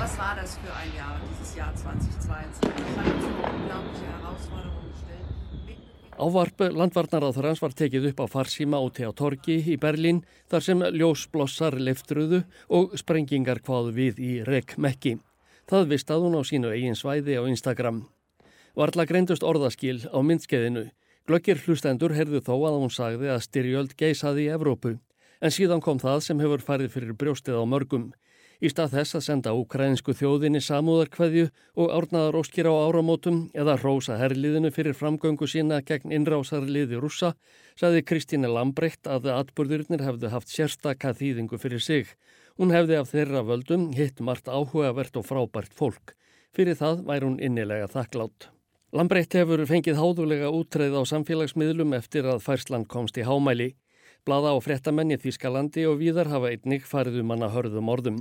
Was 0.00 0.16
war 0.18 0.34
das 0.34 0.56
für 0.56 0.72
ein 0.74 0.88
Jahr, 0.96 1.20
dieses 1.28 1.54
Jahr 1.54 1.74
2022? 1.76 2.60
Das 2.62 2.96
hat 2.96 3.14
uns 3.14 3.24
unglaubliche 3.24 4.06
Herausforderungen 4.16 4.88
gestellt. 4.92 5.26
Ávarp 6.16 6.62
landvarnaráþarans 6.80 7.60
var 7.60 7.74
tekið 7.76 8.06
upp 8.08 8.22
á 8.24 8.26
farsíma 8.32 8.80
úti 8.80 9.04
á 9.04 9.12
Torgi 9.12 9.58
í 9.60 9.76
Berlín 9.76 10.22
þar 10.48 10.64
sem 10.64 10.84
ljósblossar 10.96 11.76
leftruðu 11.76 12.40
og 12.72 12.96
sprengingar 12.96 13.60
hvaðu 13.60 13.92
við 13.98 14.22
í 14.24 14.30
Rekmekki. 14.48 15.18
Það 15.68 15.92
vist 15.92 16.08
að 16.08 16.24
hún 16.24 16.38
á 16.40 16.42
sínu 16.48 16.72
eigin 16.72 16.96
svæði 16.96 17.36
á 17.36 17.44
Instagram. 17.44 18.00
Varla 18.72 19.04
greindust 19.04 19.44
orðaskil 19.44 20.00
á 20.08 20.16
myndskeiðinu. 20.24 20.86
Glöggir 21.28 21.60
hlustendur 21.60 22.16
herðu 22.16 22.40
þó 22.40 22.56
að 22.56 22.80
hún 22.80 22.96
sagði 22.96 23.28
að 23.36 23.44
styrjöld 23.44 23.92
geisaði 24.00 24.48
í 24.48 24.52
Evrópu. 24.56 24.96
En 25.44 25.52
síðan 25.52 25.84
kom 25.84 26.00
það 26.00 26.24
sem 26.24 26.40
hefur 26.40 26.64
farið 26.64 26.96
fyrir 26.96 27.12
brjóstið 27.20 27.60
á 27.60 27.64
mörgum. 27.68 28.10
Í 28.60 28.68
stað 28.68 28.92
þess 28.92 29.16
að 29.16 29.22
senda 29.24 29.52
ukrainsku 29.56 30.12
þjóðinni 30.12 30.60
samúðarkveðju 30.60 31.46
og 31.80 31.92
árnaðar 31.96 32.36
óskir 32.42 32.66
á 32.68 32.76
áramótum 32.76 33.38
eða 33.56 33.78
rósa 33.80 34.18
herliðinu 34.20 34.68
fyrir 34.74 34.92
framgöngu 34.98 35.46
sína 35.48 35.78
gegn 35.80 36.12
innrásarliði 36.12 36.98
rússa, 37.00 37.32
saði 37.80 38.02
Kristíne 38.04 38.50
Lambrecht 38.52 39.08
að 39.08 39.30
atbyrðurinnir 39.32 40.04
hefðu 40.04 40.28
haft 40.34 40.52
sérstakka 40.52 41.14
þýðingu 41.16 41.56
fyrir 41.62 41.80
sig. 41.80 42.10
Hún 42.60 42.74
hefði 42.74 42.98
af 43.00 43.08
þeirra 43.14 43.40
völdum 43.48 43.86
hitt 43.96 44.20
margt 44.20 44.50
áhugavert 44.52 45.16
og 45.16 45.24
frábært 45.24 45.72
fólk. 45.72 46.12
Fyrir 46.52 46.76
það 46.76 47.06
væri 47.08 47.30
hún 47.30 47.38
innilega 47.40 47.86
þakklátt. 47.88 48.50
Lambreitt 48.92 49.38
hefur 49.38 49.62
fengið 49.70 49.96
háðulega 50.02 50.50
útreið 50.52 50.98
á 51.00 51.02
samfélagsmiðlum 51.08 51.94
eftir 51.96 52.28
að 52.28 52.42
færsland 52.44 52.90
komst 52.92 53.16
í 53.16 53.24
hámæli. 53.24 53.70
Blaða 54.28 54.52
á 54.52 54.58
frettamenn 54.60 55.14
í 55.14 55.18
Þískalandi 55.22 55.86
og 55.88 55.96
víðar 56.02 56.28
hafa 56.28 56.52
einnig 56.52 56.84
farið 56.84 57.22
um 57.22 57.32
hana 57.32 57.48
hörðum 57.54 57.88
orðum. 57.88 58.20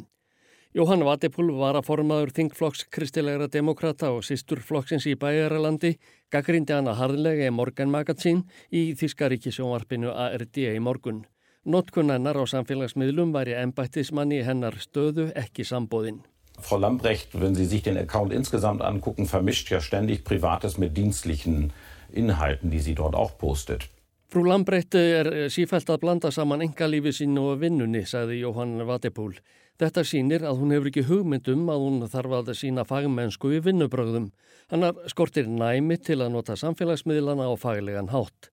Jóhann 0.69 1.01
Vatipúl 1.01 1.47
var 1.57 1.79
að 1.79 1.87
formaður 1.87 2.29
Þingflokks 2.37 2.83
kristilegra 2.93 3.47
demokrata 3.49 4.11
og 4.13 4.21
sýsturflokksins 4.27 5.07
í 5.09 5.15
bæjaralandi 5.17 5.95
gaggrindi 6.29 6.75
hana 6.75 6.93
harðlega 6.93 7.47
í 7.49 7.53
morgan 7.57 7.89
magatsín 7.89 8.43
í 8.69 8.91
Þískaríkisjónvarpinu 8.99 10.13
ARD 10.13 10.59
í 10.61 10.77
morgun. 10.77 11.23
Notkun 11.65 12.13
hennar 12.13 12.37
á 12.37 12.45
samfélagsmiðlum 12.45 13.33
væri 13.33 13.55
ennbættismanni 13.57 14.43
hennar 14.45 14.77
stöðu 14.77 15.31
ekki 15.33 15.65
sambóðinn. 15.65 16.21
Frau 16.61 16.77
Lambrecht, 16.77 17.33
wenn 17.33 17.55
Sie 17.55 17.65
sich 17.65 17.81
den 17.81 17.97
Account 17.97 18.31
insgesamt 18.31 18.83
angucken, 18.85 19.25
vermischt 19.25 19.71
ja 19.71 19.81
ständig 19.81 20.23
Privates 20.23 20.77
mit 20.77 20.95
dienstlichen 20.95 21.71
Inhalten, 22.13 22.69
die 22.69 22.79
sie 22.79 22.93
dort 22.93 23.15
auch 23.15 23.39
postet. 23.39 23.89
Frú 24.29 24.43
Lambrecht 24.45 24.93
er 24.93 25.49
sífælt 25.49 25.89
að 25.89 26.03
blanda 26.03 26.29
saman 26.29 26.61
engalífi 26.61 27.09
sín 27.09 27.39
og 27.41 27.57
vinnunni, 27.63 28.03
sagði 28.05 28.43
Jóhann 28.43 28.77
Vatipúl. 28.85 29.33
Þetta 29.79 30.01
sínir 30.03 30.43
að 30.43 30.57
hún 30.59 30.73
hefur 30.75 30.89
ekki 30.89 31.05
hugmyndum 31.07 31.69
að 31.71 31.83
hún 31.85 32.01
þarf 32.11 32.33
að 32.41 32.49
sína 32.59 32.83
fagmennsku 32.83 33.53
í 33.55 33.61
vinnubröðum. 33.63 34.25
Hannar 34.73 34.97
skortir 35.07 35.47
næmi 35.47 35.95
til 36.03 36.17
að 36.19 36.33
nota 36.33 36.57
samfélagsmiðlana 36.59 37.47
á 37.47 37.55
faglegan 37.55 38.11
hátt. 38.11 38.49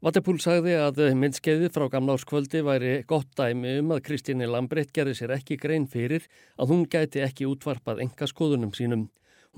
Vatepúl 0.00 0.38
sagði 0.40 0.76
að 0.78 1.00
myndskeiði 1.18 1.72
frá 1.74 1.88
gamlárskvöldi 1.90 2.62
væri 2.64 2.92
gott 3.10 3.34
dæmi 3.34 3.80
um 3.82 3.90
að 3.96 4.04
Kristíni 4.06 4.46
Lambrecht 4.46 4.94
gerði 4.94 5.16
sér 5.18 5.34
ekki 5.40 5.58
grein 5.58 5.90
fyrir 5.90 6.30
að 6.54 6.70
hún 6.70 6.86
gæti 6.86 7.26
ekki 7.26 7.50
útvarpað 7.50 8.06
enga 8.06 8.30
skoðunum 8.30 8.70
sínum. 8.70 9.08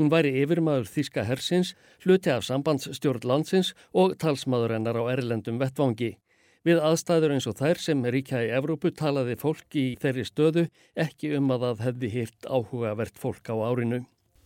Hún 0.01 0.09
væri 0.09 0.33
yfirmaður 0.40 0.88
Þíska 0.88 1.29
hersins, 1.29 1.77
hluti 2.03 2.33
af 2.33 2.48
sambandsstjórn 2.48 3.29
landsins 3.29 3.77
og 3.92 4.16
talsmaður 4.16 4.79
hennar 4.79 4.96
á 4.96 5.12
erlendum 5.12 5.61
vettvangi. 5.61 6.14
Við 6.62 6.79
aðstæður 6.79 7.33
eins 7.35 7.46
og 7.51 7.57
þær 7.59 7.79
sem 7.83 8.05
ríkja 8.14 8.38
í 8.46 8.51
Evrópu 8.55 8.92
talaði 8.94 9.35
fólk 9.35 9.75
í 9.75 9.96
þeirri 9.98 10.22
stöðu 10.29 10.62
ekki 10.94 11.33
um 11.35 11.51
að 11.51 11.64
það 11.64 11.81
hefði 11.88 12.11
hýrt 12.12 12.46
áhugavert 12.46 13.18
fólk 13.18 13.51
á 13.51 13.55
árinu. 13.66 14.05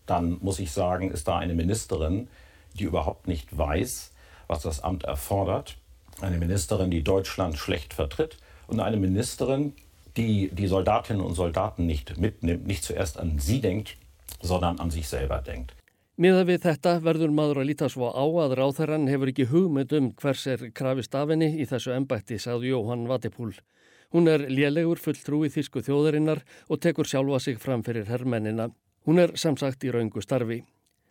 Dann 0.09 0.39
muss 0.41 0.59
ich 0.59 0.73
sagen, 0.73 1.11
ist 1.13 1.29
da 1.29 1.37
eine 1.37 1.53
Ministerin, 1.53 2.29
die 2.73 2.85
überhaupt 2.85 3.29
nicht 3.29 3.53
weiß, 3.59 4.13
was 4.49 4.63
das 4.63 4.81
Amt 4.81 5.05
erfordert. 5.05 5.77
Eine 6.23 6.39
Ministerin, 6.39 6.91
die 6.91 7.05
Deutschland 7.05 7.59
schlecht 7.59 7.93
vertritt 7.93 8.39
und 8.67 8.81
eine 8.81 8.97
Ministerin, 8.97 9.75
die 10.17 10.49
die 10.49 10.69
Soldatinnen 10.69 11.21
und 11.21 11.35
Soldaten 11.35 11.85
nicht 11.85 12.17
mitnimmt, 12.17 12.67
nicht 12.67 12.85
zuerst 12.85 13.19
an 13.19 13.39
sie 13.39 13.61
denkt, 13.61 13.99
sondern 14.41 14.81
an 14.81 14.91
sich 14.91 15.07
selber 15.07 15.43
denkt. 15.43 15.75
Miða 16.17 16.47
við 16.49 16.63
þetta 16.63 16.93
verður 17.05 17.33
maður 17.37 17.59
að 17.61 17.67
líta 17.69 17.87
svo 17.93 18.09
á 18.09 18.25
að 18.25 18.55
ráþæran 18.57 19.03
hefur 19.11 19.29
ekki 19.29 19.45
hugmynd 19.51 19.91
um 19.99 20.07
hvers 20.17 20.47
er 20.49 20.63
krafist 20.73 21.13
af 21.13 21.29
henni 21.29 21.51
í 21.61 21.67
þessu 21.69 21.93
embætti, 21.93 22.39
sagði 22.41 22.71
Jóhann 22.71 23.05
Vatipúl. 23.11 23.51
Hún 24.17 24.31
er 24.33 24.47
lélegur 24.49 24.97
fulltrú 24.97 25.43
í 25.45 25.51
þísku 25.53 25.83
þjóðarinnar 25.85 26.41
og 26.73 26.81
tekur 26.81 27.05
sjálfa 27.05 27.43
sig 27.45 27.61
fram 27.61 27.85
fyrir 27.85 28.09
herrmennina. 28.09 28.71
Hún 29.05 29.21
er 29.21 29.37
samsagt 29.37 29.85
í 29.85 29.93
raungu 29.93 30.25
starfi. 30.25 30.63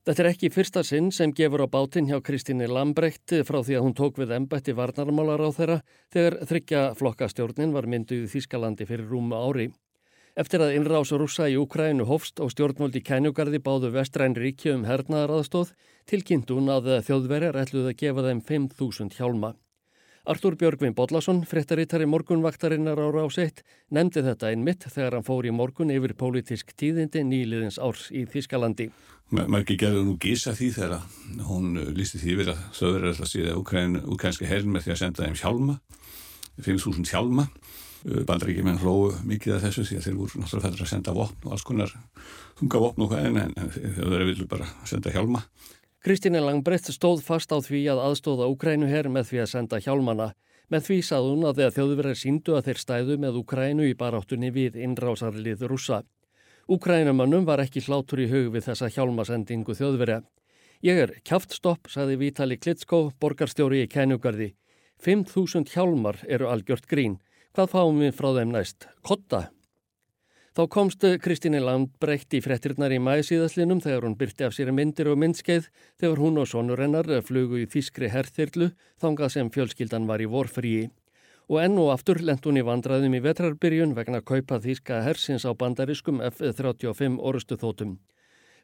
Þetta 0.09 0.23
er 0.23 0.31
ekki 0.31 0.49
fyrsta 0.49 0.81
sinn 0.81 1.13
sem 1.13 1.37
gefur 1.37 1.61
á 1.61 1.67
bátinn 1.69 2.09
hjá 2.09 2.17
Kristíni 2.25 2.65
Lambrecht 2.65 3.37
frá 3.45 3.61
því 3.61 3.77
að 3.77 3.85
hún 3.85 3.97
tók 4.01 4.17
við 4.17 4.33
embætti 4.39 4.73
varnarmálar 4.73 5.45
á 5.45 5.49
þeirra 5.53 5.79
þegar 6.17 6.41
þryggja 6.49 6.85
flokkastjórnin 6.97 7.77
var 7.77 7.85
mynduð 7.85 8.25
í 8.25 8.31
Þískalandi 8.33 8.89
fyrir 8.89 9.05
rúmu 9.05 9.37
ári. 9.37 9.69
Eftir 10.35 10.59
að 10.59 10.73
innrás 10.75 11.13
rúsa 11.15 11.45
í 11.47 11.53
Ukrænu 11.55 12.03
hofst 12.09 12.41
og 12.43 12.49
stjórnvöldi 12.51 12.99
kænjugarði 13.07 13.61
báðu 13.63 13.93
vestræn 13.93 14.33
ríki 14.35 14.73
um 14.73 14.81
hernaðaraðstóð 14.83 15.69
tilkynnt 16.11 16.49
hún 16.51 16.67
að 16.73 16.89
þjóðverjar 17.07 17.55
ætluð 17.61 17.87
að 17.87 17.95
gefa 18.01 18.25
þeim 18.25 18.41
5.000 18.49 19.15
hjálma. 19.15 19.53
Artúr 20.27 20.57
Björgvin 20.59 20.95
Bodlason, 20.97 21.39
fréttarittari 21.47 22.03
morgunvaktarinnar 22.09 22.99
á 22.99 23.07
rásiðt, 23.15 23.61
nefndi 23.95 24.25
þetta 24.25 24.49
einmitt 24.51 24.83
þegar 24.89 25.15
hann 25.15 25.27
fór 25.29 25.47
í 25.47 25.55
morgun 25.55 25.95
yfir 25.95 26.15
pólitísk 26.19 26.75
tíðindi 26.75 27.23
nýliðins 27.23 27.79
árs 27.79 28.09
í 28.11 28.25
Þískalandi. 28.27 28.89
Marki 29.31 29.79
gerði 29.79 30.03
nú 30.03 30.17
gísa 30.19 30.51
því 30.57 30.71
þegar 30.81 31.07
hún 31.47 31.79
lísti 31.95 32.19
því 32.19 32.37
verið 32.41 32.53
að 32.57 32.67
þauður 32.81 32.99
er 32.99 33.09
alltaf 33.13 33.31
síðan 33.31 34.01
ukrænski 34.03 34.51
herrin 34.51 34.75
með 34.75 34.89
því 34.89 34.95
að 34.97 35.01
senda 35.05 35.29
þeim 35.29 35.39
hjálma, 35.45 35.79
5.000 36.59 37.13
hjálma 37.13 37.47
Bandaríkjumenn 38.05 38.81
hlóðu 38.83 39.15
mikið 39.25 39.55
af 39.55 39.63
þessu 39.65 39.85
því 39.87 39.95
að 39.97 40.03
þeir 40.05 40.17
voru 40.19 40.41
náttúrulega 40.41 40.67
fættur 40.67 40.85
að 40.85 40.91
senda 40.91 41.13
vopn 41.15 41.47
og 41.47 41.55
alls 41.55 41.63
konar 41.65 41.93
þunga 42.59 42.81
vopn 42.83 43.05
og 43.05 43.11
hvað 43.11 43.29
en, 43.29 43.39
en 43.57 43.71
þeir 43.73 44.25
vilju 44.29 44.45
bara 44.51 44.67
senda 44.85 45.13
hjálma. 45.15 45.41
Kristíne 46.05 46.43
Langbreytt 46.43 46.91
stóð 46.93 47.23
fast 47.25 47.49
á 47.49 47.57
því 47.65 47.81
að 47.89 48.03
aðstóða 48.03 48.49
Ukrænu 48.53 48.85
her 48.91 49.09
með 49.09 49.31
því 49.31 49.39
að 49.41 49.49
senda 49.55 49.79
hjálmana. 49.81 50.27
Með 50.69 50.85
því 50.85 50.97
sað 51.07 51.29
hún 51.31 51.47
að 51.49 51.59
þegar 51.61 51.73
þjóðverðar 51.79 52.19
síndu 52.19 52.53
að 52.57 52.67
þeir 52.67 52.81
stæðu 52.83 53.17
með 53.21 53.39
Ukrænu 53.41 53.89
í 53.89 53.97
baráttunni 53.97 54.51
við 54.53 54.77
innrásarlið 54.85 55.65
rúsa. 55.69 56.03
Ukrænumannum 56.69 57.45
var 57.45 57.61
ekki 57.61 57.81
hlátur 57.85 58.21
í 58.21 58.29
hug 58.29 58.53
við 58.53 58.67
þessa 58.69 58.89
hjálmasendingu 58.93 59.73
þjóðverja. 59.77 60.21
Ég 60.85 61.01
er 61.01 61.11
kjáftstopp, 61.25 61.89
saði 61.89 62.19
Vítali 62.21 62.57
Klitskó, 62.61 63.07
borgarstjóri 63.21 63.81
í 63.85 63.89
Kænugarði. 63.89 64.51
5.000 65.01 65.73
hjálmar 65.73 66.21
eru 66.29 66.49
algjört 66.53 66.85
grín. 66.89 67.19
Hvað 67.55 67.69
fáum 67.71 67.99
við 68.03 68.09
frá 68.17 68.25
þeim 68.35 68.49
næst? 68.51 68.85
Kotta? 69.07 69.37
Þá 70.59 70.61
komst 70.73 71.05
Kristíni 71.23 71.61
Landbreytt 71.63 72.35
í 72.35 72.41
frettirnar 72.43 72.91
í 72.91 72.97
mæsíðaslinum 72.99 73.79
þegar 73.79 74.07
hún 74.09 74.17
byrti 74.19 74.43
af 74.43 74.57
sér 74.57 74.73
myndir 74.75 75.07
og 75.07 75.21
myndskeið 75.21 75.69
þegar 76.01 76.19
hún 76.19 76.41
og 76.41 76.49
sonurennar 76.51 77.07
flugu 77.23 77.61
í 77.63 77.69
þýskri 77.71 78.09
herþyrlu 78.11 78.67
þangað 78.99 79.31
sem 79.37 79.53
fjölskyldan 79.55 80.03
var 80.09 80.19
í 80.19 80.27
vorfríi. 80.27 80.89
Og 81.47 81.61
enn 81.63 81.79
og 81.79 81.93
aftur 81.93 82.19
lent 82.19 82.43
hún 82.43 82.59
í 82.59 82.65
vandraðum 82.67 83.15
í 83.15 83.23
vetrarbyrjun 83.23 83.95
vegna 83.95 84.19
kaupa 84.19 84.59
þýska 84.59 84.99
hersins 85.07 85.47
á 85.47 85.55
bandariskum 85.55 86.19
F-35 86.27 87.21
orustu 87.23 87.55
þótum. 87.55 88.01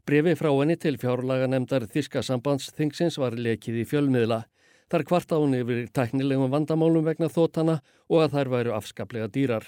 Brefi 0.03 0.35
frá 0.35 0.51
henni 0.51 0.75
til 0.75 0.99
fjárlaga 0.99 1.47
nefndar 1.47 1.87
þýska 1.87 2.27
sambandsþingsins 2.27 3.21
var 3.23 3.39
lekið 3.39 3.85
í 3.85 3.87
fjölmiðla. 3.87 4.43
Þar 4.91 5.05
kvarta 5.07 5.37
hún 5.39 5.55
yfir 5.55 5.85
tæknilegum 5.95 6.51
vandamálum 6.51 7.05
vegna 7.07 7.29
þótana 7.31 7.77
og 8.11 8.25
að 8.25 8.33
þær 8.35 8.49
væru 8.51 8.73
afskaplega 8.75 9.29
dýrar. 9.31 9.63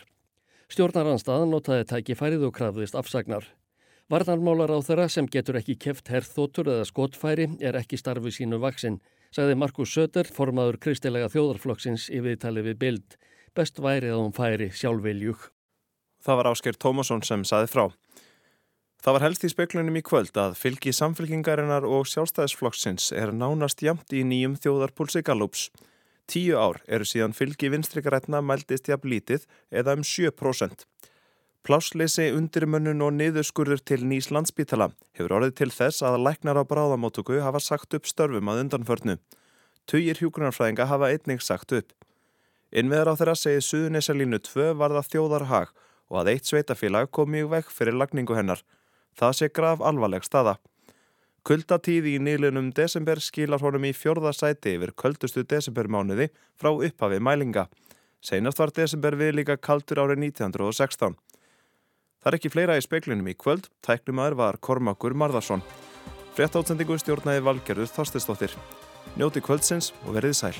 Stjórnaranstaðan 0.68 1.54
notaði 1.54 1.86
tækifærið 1.94 2.44
og 2.50 2.56
krafðist 2.58 2.98
afsagnar. 3.00 3.46
Varnarmálar 4.12 4.74
á 4.76 4.84
þeirra 4.84 5.08
sem 5.08 5.30
getur 5.32 5.62
ekki 5.62 5.78
keft 5.80 6.12
herrþótur 6.12 6.68
eða 6.74 6.90
skotfæri 6.90 7.48
er 7.64 7.78
ekki 7.80 7.96
starfi 8.02 8.34
sínu 8.36 8.60
vaksinn, 8.60 9.00
sagði 9.32 9.56
Markus 9.64 9.94
Söder, 9.96 10.28
formaður 10.28 10.82
kristilega 10.84 11.32
þjóðarflokksins 11.32 12.10
í 12.12 12.20
viðtali 12.26 12.66
við 12.68 12.80
bild. 12.84 13.16
Best 13.56 13.80
væri 13.80 14.12
að 14.12 14.26
hún 14.26 14.36
færi 14.36 14.74
sjálfveljúk. 14.76 15.48
Það 16.24 16.40
var 16.40 16.52
Ásker 16.52 16.76
Tómasson 16.76 17.24
sem 17.24 17.48
saði 17.48 17.72
frá. 17.72 17.86
Það 19.04 19.16
var 19.18 19.24
helst 19.26 19.42
í 19.44 19.50
speklunum 19.52 19.98
í 20.00 20.02
kvöld 20.08 20.38
að 20.40 20.54
fylgi 20.56 20.94
samfélkingarinnar 20.96 21.84
og 21.84 22.06
sjálfstæðisflokksins 22.08 23.10
er 23.12 23.34
nánast 23.36 23.82
jamt 23.84 24.14
í 24.16 24.22
nýjum 24.24 24.54
þjóðarpúlsi 24.64 25.20
Gallups. 25.28 25.66
Tíu 26.32 26.56
ár 26.56 26.78
eru 26.88 27.04
síðan 27.04 27.34
fylgi 27.36 27.68
vinstrikarætna 27.74 28.40
mæltist 28.40 28.88
jafn 28.88 29.10
lítið 29.12 29.44
eða 29.76 29.98
um 29.98 30.06
7%. 30.08 30.86
Plásleysi, 31.68 32.30
undirmönnun 32.32 33.04
og 33.04 33.12
niðurskurður 33.18 33.84
til 33.84 34.06
nýs 34.08 34.30
landsbítala 34.32 34.94
hefur 35.20 35.36
orðið 35.36 35.58
til 35.60 35.68
þess 35.76 36.06
að 36.08 36.22
læknar 36.24 36.60
á 36.60 36.64
bráðamótöku 36.64 37.42
hafa 37.44 37.60
sagt 37.60 37.98
upp 38.00 38.08
störfum 38.08 38.52
að 38.54 38.62
undanförnu. 38.62 39.18
Tugir 39.84 40.22
hjúgrunarfræðinga 40.22 40.88
hafa 40.88 41.10
einning 41.12 41.44
sagt 41.44 41.76
upp. 41.76 41.92
Innveðar 42.72 43.12
á 43.12 43.20
þeirra 43.20 43.36
segið 43.36 43.68
Suðunesalínu 43.68 44.40
2 44.48 44.70
varða 44.80 45.04
þjóðarhag 45.10 45.76
og 46.08 46.22
að 46.22 46.32
eitt 46.38 46.48
sveitafélag 46.48 47.12
kom 47.12 47.36
mjög 47.36 47.52
vekk 47.58 47.76
fyrir 47.76 48.00
lagningu 48.00 48.40
hennar. 48.40 48.64
Það 49.20 49.36
sé 49.38 49.50
graf 49.54 49.82
alvarleg 49.82 50.26
staða. 50.26 50.58
Kuldatíð 51.44 52.06
í 52.08 52.16
nýlunum 52.24 52.70
desember 52.72 53.20
skilar 53.20 53.60
honum 53.60 53.84
í 53.84 53.92
fjörðarsæti 53.92 54.78
yfir 54.78 54.94
köldustu 54.96 55.44
desembermánuði 55.44 56.30
frá 56.56 56.72
upphafi 56.72 57.20
mælinga. 57.20 57.68
Seinast 58.24 58.62
var 58.62 58.72
desember 58.72 59.18
við 59.20 59.36
líka 59.42 59.58
kaldur 59.60 60.06
árið 60.06 60.24
1916. 60.30 61.18
Það 62.24 62.32
er 62.32 62.38
ekki 62.38 62.54
fleira 62.54 62.78
í 62.80 62.86
speiklunum 62.86 63.28
í 63.28 63.36
kvöld, 63.36 63.68
tæknumæður 63.84 64.38
var 64.40 64.60
Kormakur 64.64 65.18
Marðarsson. 65.20 65.66
Frett 66.38 66.56
átsendingu 66.56 66.96
stjórnaði 67.02 67.44
valgerður 67.44 67.92
Þorstistóttir. 67.92 68.56
Njóti 69.20 69.44
kvöldsins 69.44 69.92
og 70.08 70.16
verðið 70.16 70.40
sæl. 70.40 70.56